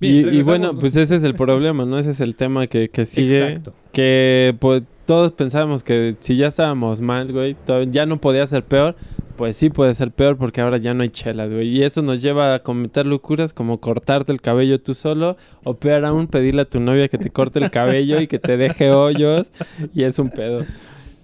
Bien, 0.00 0.34
y, 0.34 0.42
bueno, 0.42 0.76
pues 0.78 0.96
ese 0.96 1.16
es 1.16 1.22
el 1.22 1.34
problema, 1.34 1.84
¿no? 1.84 1.98
Ese 1.98 2.10
es 2.10 2.20
el 2.20 2.34
tema 2.34 2.66
que, 2.66 2.88
que 2.88 3.06
sigue. 3.06 3.38
Exacto. 3.38 3.74
Que 3.92 4.56
pues 4.58 4.82
todos 5.06 5.32
pensábamos 5.32 5.82
que 5.82 6.16
si 6.18 6.36
ya 6.36 6.48
estábamos 6.48 7.00
mal, 7.00 7.30
güey, 7.30 7.56
ya 7.90 8.06
no 8.06 8.20
podía 8.20 8.46
ser 8.46 8.64
peor. 8.64 8.96
Pues 9.36 9.56
sí 9.56 9.68
puede 9.68 9.94
ser 9.94 10.12
peor 10.12 10.36
porque 10.36 10.60
ahora 10.60 10.78
ya 10.78 10.94
no 10.94 11.02
hay 11.02 11.08
chelas, 11.08 11.50
güey. 11.50 11.68
Y 11.68 11.82
eso 11.82 12.02
nos 12.02 12.22
lleva 12.22 12.54
a 12.54 12.62
cometer 12.62 13.04
locuras 13.04 13.52
como 13.52 13.80
cortarte 13.80 14.30
el 14.30 14.40
cabello 14.40 14.80
tú 14.80 14.94
solo. 14.94 15.36
O 15.64 15.74
peor 15.74 16.04
aún, 16.04 16.28
pedirle 16.28 16.62
a 16.62 16.64
tu 16.66 16.78
novia 16.78 17.08
que 17.08 17.18
te 17.18 17.30
corte 17.30 17.58
el 17.58 17.70
cabello 17.70 18.20
y 18.20 18.28
que 18.28 18.38
te 18.38 18.56
deje 18.56 18.92
hoyos. 18.92 19.50
Y 19.92 20.04
es 20.04 20.20
un 20.20 20.30
pedo. 20.30 20.64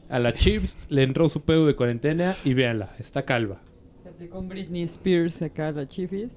A 0.09 0.19
la 0.19 0.33
Chips 0.33 0.89
le 0.89 1.05
entró 1.05 1.29
su 1.29 1.43
pedo 1.43 1.67
de 1.67 1.77
cuarentena 1.77 2.35
y 2.45 2.55
véanla, 2.55 2.91
está 2.99 3.25
calva. 3.25 3.61
Se 4.03 4.09
aplicó 4.09 4.41
un 4.41 4.49
Britney 4.49 4.83
Spears 4.83 5.41
acá 5.41 5.69
a 5.69 5.73
la 5.73 5.87
chifis. 5.87 6.31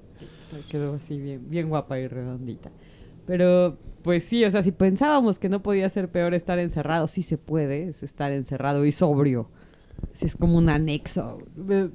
Se 0.50 0.60
quedó 0.68 0.94
así 0.94 1.18
bien, 1.18 1.50
bien 1.50 1.68
guapa 1.68 1.98
y 1.98 2.06
redondita. 2.06 2.70
Pero, 3.26 3.76
pues 4.02 4.22
sí, 4.22 4.44
o 4.44 4.50
sea, 4.50 4.62
si 4.62 4.70
pensábamos 4.70 5.40
que 5.40 5.48
no 5.48 5.60
podía 5.60 5.88
ser 5.88 6.08
peor 6.08 6.34
estar 6.34 6.60
encerrado, 6.60 7.08
sí 7.08 7.24
se 7.24 7.36
puede, 7.36 7.88
es 7.88 8.04
estar 8.04 8.30
encerrado 8.30 8.84
y 8.84 8.92
sobrio. 8.92 9.48
Sí, 10.12 10.26
es 10.26 10.36
como 10.36 10.58
un 10.58 10.68
anexo, 10.68 11.38
eh, 11.68 11.88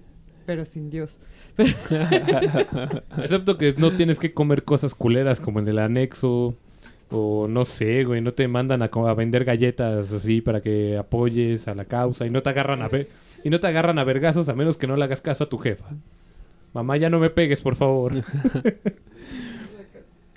pero 0.46 0.66
sin 0.66 0.90
Dios. 0.90 1.20
Pero- 1.56 1.74
Excepto 3.18 3.58
que 3.58 3.76
no 3.78 3.92
tienes 3.92 4.20
que 4.20 4.34
comer 4.34 4.64
cosas 4.64 4.96
culeras 4.96 5.40
como 5.40 5.60
en 5.60 5.68
el 5.68 5.80
anexo. 5.80 6.56
O 7.12 7.48
no 7.48 7.66
sé, 7.66 8.04
güey, 8.04 8.22
no 8.22 8.34
te 8.34 8.48
mandan 8.48 8.84
a, 8.84 9.14
vender 9.16 9.44
galletas 9.44 10.14
así 10.14 10.42
para 10.42 10.62
que 10.62 10.96
apoyes 10.96 11.68
a 11.68 11.74
la 11.74 11.86
causa 11.86 12.28
y 12.28 12.30
no 12.30 12.44
te 12.44 12.50
agarran 12.50 12.84
a 12.84 12.88
ver 12.88 13.08
y 13.44 13.50
no 13.50 13.60
te 13.60 13.66
agarran 13.66 13.98
a 13.98 14.04
vergazos 14.04 14.48
a 14.48 14.54
menos 14.54 14.78
que 14.78 14.86
no 14.86 14.96
le 14.96 15.06
hagas 15.06 15.22
caso 15.22 15.46
a 15.46 15.50
tu 15.50 15.58
jefa. 15.58 15.86
Mamá, 16.74 16.98
ya 16.98 17.10
no 17.10 17.20
me 17.20 17.32
pegues, 17.32 17.62
por 17.62 17.76
favor. 17.76 18.14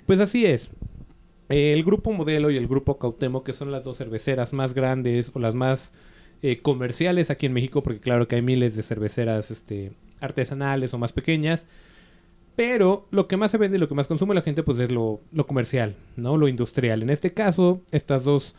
pues 0.07 0.19
así 0.19 0.47
es. 0.47 0.69
Eh, 1.49 1.73
el 1.73 1.83
grupo 1.83 2.11
Modelo 2.11 2.49
y 2.49 2.57
el 2.57 2.67
grupo 2.67 2.97
Cautemo, 2.97 3.43
que 3.43 3.53
son 3.53 3.71
las 3.71 3.83
dos 3.83 3.99
cerveceras 3.99 4.53
más 4.53 4.73
grandes 4.73 5.31
o 5.33 5.39
las 5.39 5.53
más 5.53 5.93
eh, 6.45 6.61
comerciales 6.61 7.29
aquí 7.29 7.45
en 7.45 7.53
México, 7.53 7.81
porque 7.81 8.01
claro 8.01 8.27
que 8.27 8.35
hay 8.35 8.41
miles 8.41 8.75
de 8.75 8.83
cerveceras 8.83 9.49
este, 9.49 9.93
artesanales 10.19 10.93
o 10.93 10.97
más 10.97 11.13
pequeñas. 11.13 11.67
Pero 12.57 13.07
lo 13.11 13.29
que 13.29 13.37
más 13.37 13.49
se 13.49 13.57
vende 13.57 13.77
y 13.77 13.79
lo 13.79 13.87
que 13.87 13.95
más 13.95 14.07
consume 14.07 14.35
la 14.35 14.41
gente 14.41 14.61
pues 14.61 14.77
es 14.79 14.91
lo, 14.91 15.21
lo 15.31 15.47
comercial, 15.47 15.95
¿no? 16.17 16.35
Lo 16.35 16.49
industrial. 16.49 17.01
En 17.01 17.09
este 17.09 17.33
caso, 17.33 17.81
estas 17.91 18.25
dos, 18.25 18.55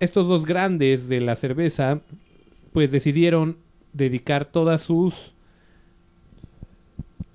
estos 0.00 0.26
dos 0.26 0.44
grandes 0.46 1.08
de 1.08 1.20
la 1.20 1.36
cerveza 1.36 2.00
pues 2.72 2.90
decidieron 2.90 3.56
dedicar 3.92 4.44
todas 4.44 4.82
sus 4.82 5.32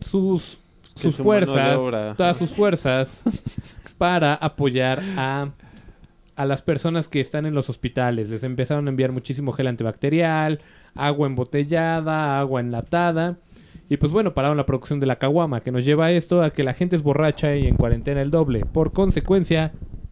sus 0.05 0.57
sus 0.95 1.15
fuerzas, 1.15 1.81
todas 2.17 2.37
sus 2.37 2.49
fuerzas 2.49 3.23
para 3.97 4.35
apoyar 4.35 5.01
a 5.15 5.51
a 6.41 6.45
las 6.45 6.63
personas 6.63 7.07
que 7.07 7.19
están 7.19 7.45
en 7.45 7.53
los 7.53 7.69
hospitales. 7.69 8.29
Les 8.29 8.43
empezaron 8.43 8.87
a 8.87 8.89
enviar 8.89 9.11
muchísimo 9.11 9.51
gel 9.51 9.67
antibacterial, 9.67 10.59
agua 10.95 11.27
embotellada, 11.27 12.39
agua 12.39 12.61
enlatada. 12.61 13.37
Y 13.89 13.97
pues 13.97 14.11
bueno, 14.11 14.33
pararon 14.33 14.57
la 14.57 14.65
producción 14.65 14.99
de 14.99 15.05
la 15.05 15.19
caguama, 15.19 15.61
que 15.61 15.71
nos 15.71 15.85
lleva 15.85 16.07
a 16.07 16.11
esto, 16.11 16.41
a 16.41 16.49
que 16.51 16.63
la 16.63 16.73
gente 16.73 16.95
es 16.95 17.03
borracha 17.03 17.55
y 17.55 17.67
en 17.67 17.75
cuarentena 17.75 18.21
el 18.21 18.31
doble. 18.31 18.65
Por 18.65 18.91
consecuencia, 18.91 19.71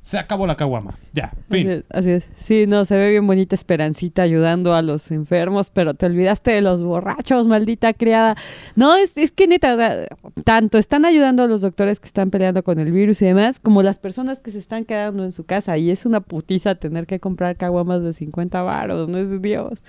se 0.10 0.18
acabó 0.18 0.48
la 0.48 0.58
caguama. 0.58 0.98
Ya, 1.14 1.26
Así 1.26 1.44
fin. 1.52 1.70
es, 1.70 1.84
así 1.92 2.10
es. 2.10 2.30
Sí, 2.36 2.66
no, 2.66 2.84
se 2.84 2.98
ve 2.98 3.12
bien 3.12 3.28
bonita 3.28 3.54
Esperancita 3.54 4.24
ayudando 4.24 4.74
a 4.74 4.82
los 4.82 5.12
enfermos, 5.12 5.70
pero 5.70 5.94
te 5.94 6.08
olvidaste 6.08 6.50
de 6.50 6.62
los 6.62 6.82
borrachos, 6.82 7.46
maldita 7.46 7.94
criada. 7.94 8.36
No, 8.76 8.96
es, 8.96 9.16
es 9.18 9.30
que 9.30 9.46
neta, 9.46 9.76
o 9.76 9.78
sea, 9.78 10.08
tanto 10.44 10.80
están 10.80 11.06
ayudando 11.06 11.44
a 11.44 11.48
los 11.48 11.62
doctores 11.62 12.00
que 12.00 12.08
están 12.08 12.32
peleando 12.32 12.64
con 12.64 12.80
el 12.80 12.92
virus 12.92 13.22
y 13.22 13.28
demás, 13.28 13.60
como 13.60 13.84
las 13.84 14.00
personas 14.00 14.42
que 14.42 14.50
se 14.50 14.58
están 14.58 14.84
quedando 14.84 15.24
en 15.24 15.32
su 15.32 15.44
casa. 15.44 15.78
Y 15.78 15.92
es 15.92 16.08
una 16.08 16.22
putiza 16.22 16.74
tener 16.74 17.06
que 17.06 17.20
comprar 17.20 17.56
caguamas 17.56 18.02
de 18.02 18.12
50 18.14 18.64
varos, 18.64 19.10
no 19.10 19.20
es 19.20 19.40
Dios. 19.44 19.84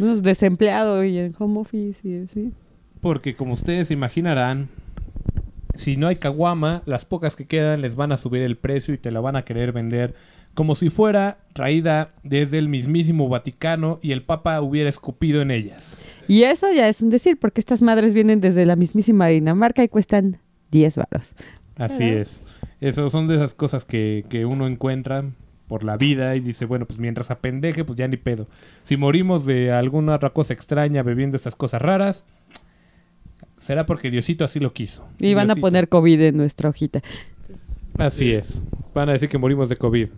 Uno 0.00 0.10
es 0.10 0.24
desempleado 0.24 1.04
y 1.04 1.16
en 1.16 1.32
home 1.38 1.60
office 1.60 2.08
y 2.08 2.24
así. 2.24 2.52
Porque 3.00 3.36
como 3.36 3.52
ustedes 3.54 3.92
imaginarán, 3.92 4.68
si 5.74 5.96
no 5.96 6.08
hay 6.08 6.16
caguama, 6.16 6.82
las 6.86 7.04
pocas 7.04 7.36
que 7.36 7.46
quedan 7.46 7.80
les 7.80 7.96
van 7.96 8.12
a 8.12 8.16
subir 8.16 8.42
el 8.42 8.56
precio 8.56 8.94
y 8.94 8.98
te 8.98 9.10
la 9.10 9.20
van 9.20 9.36
a 9.36 9.42
querer 9.42 9.72
vender 9.72 10.14
como 10.54 10.74
si 10.74 10.90
fuera 10.90 11.38
traída 11.52 12.12
desde 12.22 12.58
el 12.58 12.68
mismísimo 12.68 13.28
Vaticano 13.28 13.98
y 14.02 14.12
el 14.12 14.22
Papa 14.22 14.60
hubiera 14.60 14.88
escupido 14.88 15.42
en 15.42 15.50
ellas. 15.50 16.00
Y 16.28 16.42
eso 16.42 16.70
ya 16.72 16.88
es 16.88 17.00
un 17.00 17.10
decir, 17.10 17.38
porque 17.38 17.60
estas 17.60 17.82
madres 17.82 18.14
vienen 18.14 18.40
desde 18.40 18.66
la 18.66 18.76
mismísima 18.76 19.28
Dinamarca 19.28 19.82
y 19.82 19.88
cuestan 19.88 20.38
10 20.70 20.96
varos. 20.96 21.32
Así 21.76 22.04
es. 22.04 22.42
Eso 22.80 23.10
son 23.10 23.28
de 23.28 23.36
esas 23.36 23.54
cosas 23.54 23.84
que, 23.84 24.24
que 24.28 24.44
uno 24.44 24.66
encuentra 24.66 25.24
por 25.66 25.84
la 25.84 25.96
vida 25.96 26.34
y 26.34 26.40
dice, 26.40 26.64
bueno, 26.64 26.84
pues 26.84 26.98
mientras 26.98 27.30
apendeje, 27.30 27.84
pues 27.84 27.96
ya 27.96 28.08
ni 28.08 28.16
pedo. 28.16 28.48
Si 28.82 28.96
morimos 28.96 29.46
de 29.46 29.72
alguna 29.72 30.16
otra 30.16 30.30
cosa 30.30 30.52
extraña 30.52 31.02
bebiendo 31.02 31.36
estas 31.36 31.54
cosas 31.54 31.80
raras, 31.80 32.24
será 33.60 33.86
porque 33.86 34.10
Diosito 34.10 34.44
así 34.44 34.58
lo 34.58 34.72
quiso. 34.72 35.06
Y 35.20 35.34
van 35.34 35.50
a 35.50 35.54
poner 35.54 35.88
COVID 35.88 36.20
en 36.20 36.36
nuestra 36.36 36.70
hojita. 36.70 37.02
Así 37.98 38.32
es. 38.32 38.62
Van 38.94 39.08
a 39.08 39.12
decir 39.12 39.28
que 39.28 39.38
morimos 39.38 39.68
de 39.68 39.76
COVID. 39.76 40.08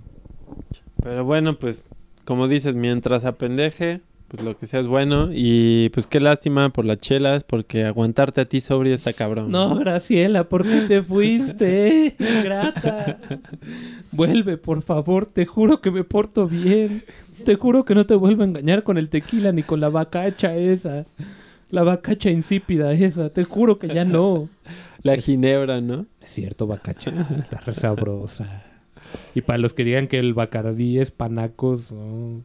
Pero 1.02 1.24
bueno, 1.24 1.58
pues 1.58 1.82
como 2.24 2.46
dices, 2.46 2.76
mientras 2.76 3.24
apendeje, 3.24 4.00
pues 4.28 4.44
lo 4.44 4.56
que 4.56 4.66
sea 4.66 4.80
es 4.80 4.86
bueno. 4.86 5.30
Y 5.32 5.88
pues 5.90 6.06
qué 6.06 6.20
lástima 6.20 6.70
por 6.70 6.84
las 6.84 6.98
chelas, 6.98 7.42
porque 7.42 7.84
aguantarte 7.84 8.40
a 8.40 8.44
ti 8.44 8.60
sobrio 8.60 8.94
está 8.94 9.12
cabrón. 9.12 9.50
No, 9.50 9.74
Graciela, 9.74 10.44
¿por 10.44 10.62
qué 10.62 10.82
te 10.82 11.02
fuiste? 11.02 12.14
Ingrata. 12.18 13.18
Vuelve, 14.12 14.56
por 14.56 14.82
favor, 14.82 15.26
te 15.26 15.44
juro 15.44 15.80
que 15.80 15.90
me 15.90 16.04
porto 16.04 16.46
bien. 16.46 17.02
Te 17.44 17.56
juro 17.56 17.84
que 17.84 17.96
no 17.96 18.06
te 18.06 18.14
vuelvo 18.14 18.42
a 18.42 18.46
engañar 18.46 18.84
con 18.84 18.98
el 18.98 19.08
tequila 19.08 19.50
ni 19.50 19.64
con 19.64 19.80
la 19.80 19.88
vacacha 19.88 20.54
esa. 20.54 21.04
La 21.72 21.82
vacacha 21.82 22.28
insípida 22.28 22.92
esa, 22.92 23.30
te 23.30 23.44
juro 23.44 23.78
que 23.78 23.88
ya 23.88 24.04
no. 24.04 24.50
La 25.02 25.16
ginebra, 25.16 25.80
¿no? 25.80 26.04
Es 26.22 26.32
cierto, 26.32 26.66
vacacha, 26.66 27.10
está 27.40 27.60
re 27.60 27.74
sabrosa. 27.74 28.62
Y 29.34 29.40
para 29.40 29.58
los 29.58 29.72
que 29.72 29.82
digan 29.82 30.06
que 30.06 30.18
el 30.18 30.34
bacardí 30.34 30.98
es 30.98 31.10
panacos, 31.10 31.86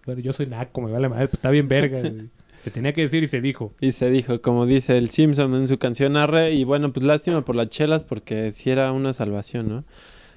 pero 0.05 0.19
yo 0.21 0.31
soy 0.31 0.47
naco, 0.47 0.81
me 0.81 0.91
vale 0.91 1.09
madre, 1.09 1.27
pues 1.27 1.35
está 1.35 1.51
bien 1.51 1.67
verga. 1.67 1.99
güey. 1.99 2.29
Se 2.63 2.71
tenía 2.71 2.93
que 2.93 3.01
decir 3.01 3.21
y 3.21 3.27
se 3.27 3.41
dijo. 3.41 3.73
Y 3.81 3.91
se 3.91 4.09
dijo, 4.09 4.41
como 4.41 4.65
dice 4.65 4.97
el 4.97 5.09
Simpson 5.09 5.53
en 5.55 5.67
su 5.67 5.77
canción 5.77 6.15
Arre, 6.15 6.53
y 6.53 6.63
bueno, 6.63 6.93
pues 6.93 7.05
lástima 7.05 7.43
por 7.43 7.57
las 7.57 7.67
chelas 7.69 8.03
porque 8.03 8.51
sí 8.53 8.69
era 8.69 8.93
una 8.93 9.11
salvación, 9.11 9.67
¿no? 9.67 9.83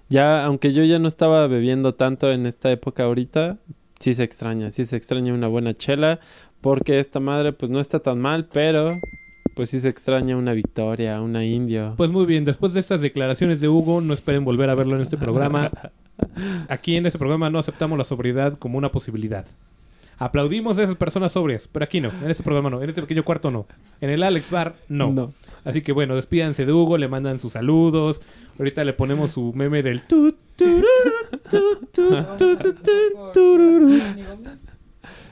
Ya, 0.09 0.45
aunque 0.45 0.73
yo 0.73 0.83
ya 0.83 0.99
no 0.99 1.07
estaba 1.07 1.47
bebiendo 1.47 1.95
tanto 1.95 2.33
en 2.33 2.47
esta 2.47 2.73
época 2.73 3.05
ahorita, 3.05 3.59
sí 4.01 4.15
se 4.15 4.25
extraña, 4.25 4.71
sí 4.73 4.85
se 4.85 4.97
extraña 4.97 5.33
una 5.33 5.47
buena 5.47 5.75
chela, 5.75 6.19
porque 6.61 6.99
esta 6.99 7.21
madre 7.21 7.53
pues 7.53 7.71
no 7.71 7.81
está 7.81 8.01
tan 8.01 8.21
mal, 8.21 8.47
pero 8.53 8.99
pues 9.55 9.71
sí 9.71 9.81
se 9.81 9.89
extraña 9.89 10.37
una 10.37 10.53
victoria, 10.53 11.21
una 11.21 11.45
indio. 11.45 11.95
Pues 11.97 12.11
muy 12.11 12.27
bien, 12.27 12.45
después 12.45 12.73
de 12.73 12.81
estas 12.81 13.01
declaraciones 13.01 13.61
de 13.61 13.69
Hugo, 13.69 14.01
no 14.01 14.15
esperen 14.15 14.45
volver 14.45 14.71
a 14.71 14.75
verlo 14.75 14.97
en 14.97 15.03
este 15.03 15.17
programa. 15.17 15.71
Aquí 16.69 16.97
en 16.97 17.07
este 17.07 17.19
programa 17.19 17.51
no 17.51 17.59
aceptamos 17.59 17.99
la 17.99 18.05
sobriedad 18.05 18.59
como 18.59 18.79
una 18.79 18.91
posibilidad. 18.93 19.47
Aplaudimos 20.19 20.77
a 20.77 20.83
esas 20.83 20.97
personas 20.97 21.33
sobrias, 21.33 21.67
pero 21.71 21.85
aquí 21.85 21.99
no, 22.01 22.11
en 22.23 22.31
este 22.31 22.43
programa 22.43 22.69
no, 22.69 22.83
en 22.83 22.91
este 22.91 23.01
pequeño 23.01 23.25
cuarto 23.25 23.51
no. 23.51 23.67
En 24.03 24.11
el 24.11 24.23
Alex 24.23 24.51
Bar 24.51 24.75
no. 24.89 25.11
No. 25.11 25.33
Así 25.65 25.81
que 25.81 25.93
bueno, 25.93 26.15
despídanse 26.15 26.67
de 26.67 26.73
Hugo, 26.73 26.99
le 26.99 27.09
mandan 27.09 27.39
sus 27.39 27.55
saludos. 27.55 28.21
Ahorita 28.59 28.85
le 28.85 28.93
ponemos 28.93 29.31
su 29.31 29.55
meme 29.55 29.83
del 29.83 30.03
tu, 30.03 30.35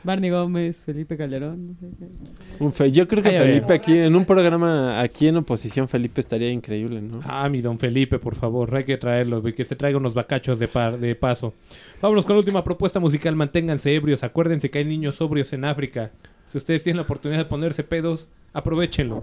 Barney 0.04 0.30
Gómez, 0.30 0.82
Felipe 0.82 1.16
Calderón, 1.16 1.68
no 1.68 1.74
sé 1.74 1.86
qué. 1.98 2.64
Un 2.64 2.72
fe- 2.72 2.90
Yo 2.92 3.06
creo 3.08 3.22
que 3.22 3.30
Ay, 3.30 3.36
a 3.36 3.40
ver. 3.40 3.48
Felipe 3.54 3.72
aquí, 3.74 3.98
en 3.98 4.14
un 4.16 4.24
programa 4.24 5.00
aquí 5.00 5.28
en 5.28 5.36
oposición, 5.36 5.88
Felipe 5.88 6.20
estaría 6.20 6.50
increíble, 6.50 7.00
¿no? 7.02 7.20
Ah, 7.24 7.48
mi 7.48 7.60
don 7.60 7.78
Felipe, 7.78 8.18
por 8.18 8.34
favor, 8.36 8.74
hay 8.74 8.84
que 8.84 8.96
traerlo, 8.96 9.42
que 9.42 9.64
se 9.64 9.76
traiga 9.76 9.98
unos 9.98 10.14
bacachos 10.14 10.58
de, 10.58 10.68
par- 10.68 10.98
de 10.98 11.14
paso. 11.14 11.52
Vámonos 12.00 12.24
con 12.24 12.36
la 12.36 12.40
última 12.40 12.64
propuesta 12.64 13.00
musical, 13.00 13.34
manténganse 13.36 13.94
ebrios, 13.94 14.22
acuérdense 14.24 14.70
que 14.70 14.78
hay 14.78 14.84
niños 14.84 15.16
sobrios 15.16 15.52
en 15.52 15.64
África. 15.64 16.10
Si 16.46 16.56
ustedes 16.56 16.82
tienen 16.82 16.96
la 16.98 17.02
oportunidad 17.02 17.40
de 17.40 17.44
ponerse 17.44 17.84
pedos, 17.84 18.28
aprovechenlo. 18.54 19.20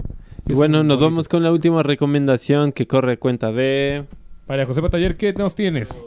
Y 0.47 0.53
bueno, 0.53 0.83
nos 0.83 0.97
bonito- 0.97 1.05
vamos 1.05 1.27
con 1.27 1.41
la 1.41 1.51
última 1.51 1.81
recomendación 1.83 2.71
que 2.71 2.85
corre 2.85 3.17
cuenta 3.17 3.51
de... 3.51 4.05
María 4.47 4.65
José 4.67 4.81
Bataller, 4.81 5.17
¿qué 5.17 5.33
nos 5.33 5.55
tienes? 5.55 5.97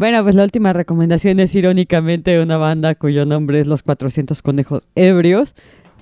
Bueno, 0.00 0.22
pues 0.22 0.34
la 0.34 0.44
última 0.44 0.72
recomendación 0.72 1.40
es 1.40 1.54
irónicamente 1.54 2.40
una 2.40 2.56
banda 2.56 2.94
cuyo 2.94 3.26
nombre 3.26 3.60
es 3.60 3.66
Los 3.66 3.82
400 3.82 4.40
Conejos 4.40 4.88
Ebrios. 4.94 5.54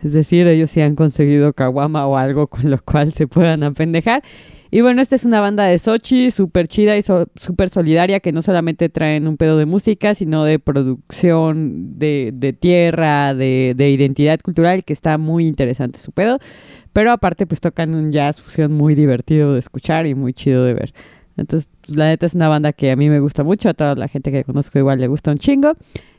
Es 0.04 0.12
decir, 0.12 0.46
ellos 0.46 0.70
sí 0.70 0.80
han 0.80 0.94
conseguido 0.94 1.52
caguama 1.52 2.06
o 2.06 2.16
algo 2.16 2.46
con 2.46 2.70
lo 2.70 2.78
cual 2.80 3.12
se 3.12 3.26
puedan 3.26 3.64
apendejar. 3.64 4.22
Y 4.70 4.82
bueno, 4.82 5.02
esta 5.02 5.16
es 5.16 5.24
una 5.24 5.40
banda 5.40 5.64
de 5.64 5.76
Sochi, 5.80 6.30
súper 6.30 6.68
chida 6.68 6.96
y 6.96 7.02
so- 7.02 7.26
súper 7.34 7.70
solidaria, 7.70 8.20
que 8.20 8.30
no 8.30 8.40
solamente 8.40 8.88
traen 8.88 9.26
un 9.26 9.36
pedo 9.36 9.58
de 9.58 9.66
música, 9.66 10.14
sino 10.14 10.44
de 10.44 10.60
producción 10.60 11.98
de, 11.98 12.30
de 12.32 12.52
tierra, 12.52 13.34
de, 13.34 13.74
de 13.76 13.90
identidad 13.90 14.38
cultural, 14.38 14.84
que 14.84 14.92
está 14.92 15.18
muy 15.18 15.48
interesante 15.48 15.98
su 15.98 16.12
pedo. 16.12 16.38
Pero 16.92 17.10
aparte, 17.10 17.46
pues 17.48 17.60
tocan 17.60 17.96
un 17.96 18.12
jazz 18.12 18.40
fusión 18.40 18.70
muy 18.74 18.94
divertido 18.94 19.54
de 19.54 19.58
escuchar 19.58 20.06
y 20.06 20.14
muy 20.14 20.34
chido 20.34 20.62
de 20.64 20.74
ver. 20.74 20.92
Entonces, 21.38 21.70
pues, 21.80 21.96
la 21.96 22.06
neta 22.06 22.26
es 22.26 22.34
una 22.34 22.48
banda 22.48 22.72
que 22.72 22.90
a 22.90 22.96
mí 22.96 23.08
me 23.08 23.20
gusta 23.20 23.44
mucho, 23.44 23.70
a 23.70 23.74
toda 23.74 23.94
la 23.94 24.08
gente 24.08 24.30
que 24.30 24.44
conozco 24.44 24.78
igual 24.78 25.00
le 25.00 25.06
gusta 25.06 25.30
un 25.30 25.38
chingo. 25.38 25.72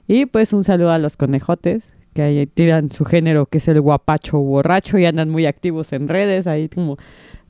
Y 0.08 0.26
pues 0.26 0.54
un 0.54 0.64
saludo 0.64 0.92
a 0.92 0.98
los 0.98 1.18
conejotes, 1.18 1.94
que 2.14 2.24
ahí 2.24 2.48
tiran 2.48 2.92
su 2.92 3.06
género, 3.06 3.46
que 3.46 3.60
es 3.60 3.68
el 3.68 3.80
guapacho 3.82 4.40
borracho, 4.40 4.98
y 4.98 5.06
andan 5.06 5.30
muy 5.30 5.46
activos 5.46 5.94
en 5.94 6.08
redes, 6.08 6.48
ahí 6.48 6.70
como 6.70 6.98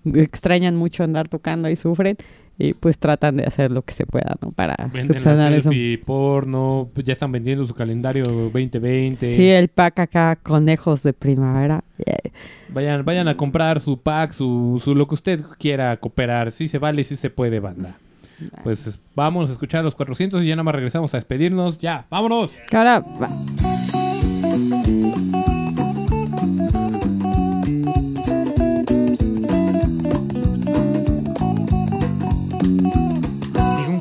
extrañan 0.05 0.75
mucho 0.75 1.03
andar 1.03 1.29
tocando 1.29 1.69
y 1.69 1.75
sufren. 1.75 2.17
Y 2.61 2.73
pues 2.73 2.99
tratan 2.99 3.37
de 3.37 3.45
hacer 3.45 3.71
lo 3.71 3.83
que 3.83 3.93
se 3.93 4.05
pueda, 4.05 4.35
¿no? 4.41 4.51
Para 4.51 4.75
Venden 4.91 5.05
subsanar 5.07 5.53
eso. 5.53 5.69
selfie 5.69 5.97
porno, 5.97 6.89
pues 6.93 7.05
ya 7.07 7.13
están 7.13 7.31
vendiendo 7.31 7.65
su 7.65 7.73
calendario 7.73 8.25
2020. 8.25 9.33
Sí, 9.33 9.47
el 9.49 9.69
pack 9.69 9.99
acá, 9.99 10.35
conejos 10.35 11.01
de 11.03 11.13
primavera. 11.13 11.85
Yeah. 12.05 12.17
Vayan, 12.67 13.05
vayan 13.05 13.29
a 13.29 13.37
comprar 13.37 13.79
su 13.79 13.97
pack, 14.01 14.33
su, 14.33 14.81
su 14.83 14.93
lo 14.93 15.07
que 15.07 15.15
usted 15.15 15.41
quiera 15.57 15.95
cooperar. 15.97 16.51
Sí 16.51 16.67
se 16.67 16.79
vale, 16.79 17.05
sí 17.05 17.15
se 17.15 17.29
puede, 17.29 17.61
banda. 17.61 17.95
Pues 18.63 18.87
es- 18.87 18.99
vamos 19.15 19.49
a 19.49 19.53
escuchar 19.53 19.83
los 19.85 19.95
400 19.95 20.43
y 20.43 20.47
ya 20.47 20.55
nada 20.57 20.63
más 20.63 20.75
regresamos 20.75 21.13
a 21.13 21.17
despedirnos. 21.17 21.77
Ya, 21.77 22.07
vámonos. 22.09 22.59
Ahora 22.73 22.99
va- 22.99 23.29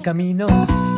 camino 0.09 0.47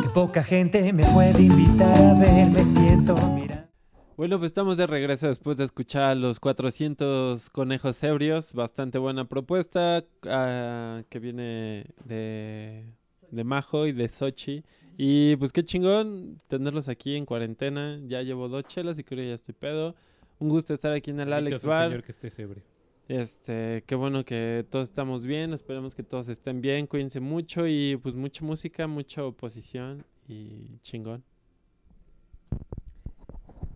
que 0.01 0.07
poca 0.07 0.41
gente 0.41 0.93
me 0.93 1.03
puede 1.03 1.43
invitar 1.43 2.01
a 2.01 2.13
ver. 2.13 2.49
Me 2.49 2.63
siento 2.63 3.13
mirando. 3.35 3.67
Bueno, 4.15 4.39
pues 4.39 4.51
estamos 4.51 4.77
de 4.77 4.87
regreso 4.87 5.27
después 5.27 5.57
de 5.57 5.65
escuchar 5.65 6.03
a 6.03 6.15
los 6.15 6.39
400 6.39 7.49
conejos 7.49 8.01
ebrios. 8.03 8.53
Bastante 8.53 8.99
buena 8.99 9.25
propuesta 9.25 10.05
ah, 10.29 11.01
que 11.09 11.19
viene 11.19 11.87
de, 12.05 12.85
de 13.31 13.43
Majo 13.43 13.85
y 13.85 13.91
de 13.91 14.07
Sochi. 14.07 14.63
Y 14.97 15.35
pues 15.35 15.51
qué 15.51 15.65
chingón 15.65 16.37
tenerlos 16.47 16.87
aquí 16.87 17.17
en 17.17 17.25
cuarentena. 17.25 17.99
Ya 18.07 18.21
llevo 18.21 18.47
dos 18.47 18.63
chelas 18.63 18.97
y 18.97 19.03
creo 19.03 19.19
que 19.19 19.27
ya 19.27 19.35
estoy 19.35 19.55
pedo. 19.55 19.93
Un 20.39 20.47
gusto 20.47 20.73
estar 20.73 20.93
aquí 20.93 21.11
en 21.11 21.19
el 21.19 21.33
Alex 21.33 21.65
Bar. 21.65 21.89
Señor 21.89 22.03
que 22.03 22.13
esté 22.13 22.31
ebrio. 22.41 22.63
Este, 23.11 23.83
qué 23.87 23.95
bueno 23.95 24.23
que 24.23 24.65
todos 24.69 24.87
estamos 24.87 25.25
bien, 25.25 25.51
esperemos 25.51 25.93
que 25.93 26.01
todos 26.01 26.29
estén 26.29 26.61
bien, 26.61 26.87
cuídense 26.87 27.19
mucho 27.19 27.67
y 27.67 27.97
pues 28.01 28.15
mucha 28.15 28.45
música, 28.45 28.87
mucha 28.87 29.25
oposición 29.25 30.05
y 30.29 30.79
chingón. 30.81 31.21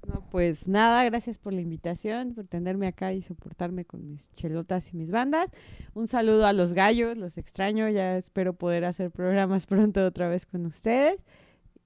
No, 0.08 0.26
pues 0.32 0.70
nada, 0.70 1.04
gracias 1.04 1.38
por 1.38 1.52
la 1.52 1.60
invitación, 1.60 2.34
por 2.34 2.48
tenerme 2.48 2.88
acá 2.88 3.12
y 3.12 3.22
soportarme 3.22 3.84
con 3.84 4.08
mis 4.08 4.32
chelotas 4.32 4.94
y 4.94 4.96
mis 4.96 5.12
bandas. 5.12 5.52
Un 5.94 6.08
saludo 6.08 6.46
a 6.46 6.54
los 6.54 6.72
gallos, 6.72 7.18
los 7.18 7.38
extraño, 7.38 7.90
ya 7.90 8.16
espero 8.18 8.54
poder 8.54 8.86
hacer 8.86 9.12
programas 9.12 9.66
pronto 9.68 10.06
otra 10.06 10.30
vez 10.30 10.46
con 10.46 10.66
ustedes. 10.66 11.20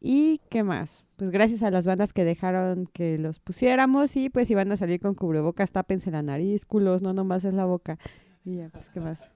¿Y 0.01 0.39
qué 0.49 0.63
más? 0.63 1.05
Pues 1.17 1.29
gracias 1.29 1.62
a 1.63 1.71
las 1.71 1.85
bandas 1.85 2.13
que 2.13 2.23
dejaron 2.23 2.88
que 2.93 3.17
los 3.17 3.39
pusiéramos 3.39 4.15
y 4.15 4.29
pues 4.29 4.47
si 4.47 4.55
van 4.55 4.71
a 4.71 4.77
salir 4.77 4.99
con 5.01 5.13
cubrebocas, 5.15 5.71
tápense 5.71 6.09
la 6.12 6.21
nariz, 6.21 6.65
culos, 6.65 7.01
no 7.01 7.13
nomás 7.13 7.43
es 7.43 7.53
la 7.53 7.65
boca. 7.65 7.97
Y 8.45 8.57
ya, 8.57 8.69
pues 8.69 8.88
qué 8.89 9.01
más. 9.01 9.29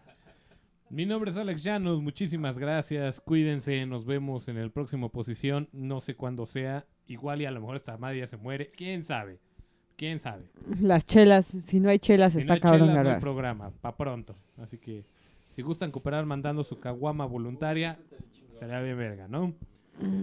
Mi 0.89 1.05
nombre 1.05 1.31
es 1.31 1.37
Alex 1.37 1.63
Llanos, 1.63 2.01
muchísimas 2.01 2.59
gracias, 2.59 3.19
cuídense, 3.19 3.85
nos 3.87 4.05
vemos 4.05 4.47
en 4.47 4.57
el 4.57 4.71
próximo 4.71 5.09
posición, 5.09 5.67
no 5.73 6.01
sé 6.01 6.15
cuándo 6.15 6.45
sea, 6.45 6.85
igual 7.07 7.41
y 7.41 7.45
a 7.45 7.51
lo 7.51 7.59
mejor 7.59 7.77
esta 7.77 7.97
madre 7.97 8.19
ya 8.19 8.27
se 8.27 8.37
muere, 8.37 8.69
quién 8.69 9.03
sabe, 9.03 9.39
quién 9.97 10.19
sabe. 10.19 10.43
Las 10.79 11.03
chelas, 11.05 11.47
si 11.47 11.79
no 11.79 11.89
hay 11.89 11.97
chelas, 11.97 12.33
Si 12.33 12.39
está 12.39 12.53
no 12.53 12.55
hay 12.55 12.59
cabrón 12.61 12.79
chelas, 12.81 12.93
no 12.93 12.99
hay 12.99 13.03
grabar. 13.05 13.21
programa, 13.21 13.71
pa' 13.81 13.97
pronto, 13.97 14.35
así 14.61 14.77
que 14.77 15.03
si 15.55 15.63
gustan 15.63 15.89
cooperar 15.89 16.27
mandando 16.27 16.63
su 16.63 16.79
caguama 16.79 17.25
voluntaria, 17.25 17.97
estaría 18.51 18.79
bien 18.79 18.97
verga, 18.97 19.27
¿no? 19.27 19.55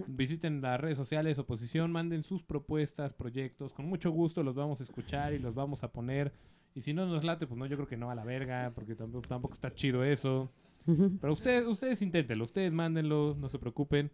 Visiten 0.09 0.61
las 0.61 0.81
redes 0.81 0.97
sociales, 0.97 1.39
oposición, 1.39 1.93
manden 1.93 2.23
sus 2.25 2.43
propuestas, 2.43 3.13
proyectos, 3.13 3.73
con 3.73 3.87
mucho 3.87 4.11
gusto 4.11 4.43
los 4.43 4.55
vamos 4.55 4.81
a 4.81 4.85
escuchar 4.85 5.33
y 5.33 5.39
los 5.39 5.55
vamos 5.55 5.83
a 5.85 5.93
poner. 5.93 6.33
Y 6.75 6.83
si 6.83 6.93
no 6.93 7.07
nos 7.07 7.25
late, 7.25 7.47
pues 7.47 7.59
no, 7.59 7.67
yo 7.67 7.77
creo 7.77 7.89
que 7.89 7.97
no 7.97 8.11
a 8.11 8.15
la 8.15 8.25
verga, 8.25 8.73
porque 8.75 8.95
tampoco, 8.95 9.27
tampoco 9.29 9.55
está 9.55 9.73
chido 9.75 10.05
eso. 10.05 10.51
Pero 11.21 11.33
ustedes, 11.33 11.67
ustedes 11.67 12.03
inténtenlo, 12.03 12.45
ustedes 12.45 12.73
mándenlo, 12.73 13.37
no 13.39 13.49
se 13.49 13.59
preocupen. 13.59 14.11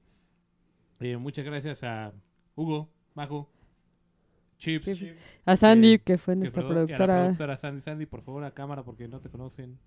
Eh, 1.01 1.17
muchas 1.17 1.45
gracias 1.45 1.83
a 1.85 2.13
Hugo, 2.55 2.91
Majo, 3.15 3.51
Chips, 4.59 4.89
A 5.45 5.57
Sandy, 5.57 5.95
Eh, 5.95 5.99
que 6.01 6.19
fue 6.19 6.35
que 6.35 6.39
nuestra 6.41 6.63
produ- 6.63 6.67
y 6.67 6.71
a 6.71 6.73
la 6.73 6.87
productora. 6.87 7.17
productora 7.25 7.57
Sandy. 7.57 7.81
Sandy, 7.81 8.07
por 8.07 8.23
favor, 8.23 8.45
a 8.45 8.51
cámara 8.53 8.83
porque 8.85 9.07
no 9.09 9.21
te 9.21 9.29
conocen. 9.31 9.79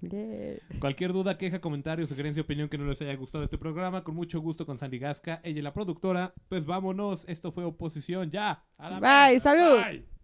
Yeah. 0.00 0.58
Cualquier 0.80 1.12
duda, 1.12 1.36
queja, 1.38 1.60
comentario, 1.60 2.06
sugerencia, 2.06 2.42
opinión 2.42 2.68
que 2.68 2.78
no 2.78 2.84
les 2.86 3.00
haya 3.02 3.14
gustado 3.16 3.44
este 3.44 3.58
programa, 3.58 4.04
con 4.04 4.14
mucho 4.14 4.40
gusto 4.40 4.66
con 4.66 4.78
Sandy 4.78 4.98
Gasca, 4.98 5.40
ella 5.42 5.62
la 5.62 5.72
productora. 5.72 6.34
Pues 6.48 6.66
vámonos, 6.66 7.24
esto 7.28 7.52
fue 7.52 7.64
Oposición, 7.64 8.30
ya. 8.30 8.64
a 8.76 8.90
la 8.90 9.00
Bye, 9.00 9.40
salud. 9.40 9.78
Bye. 9.82 10.17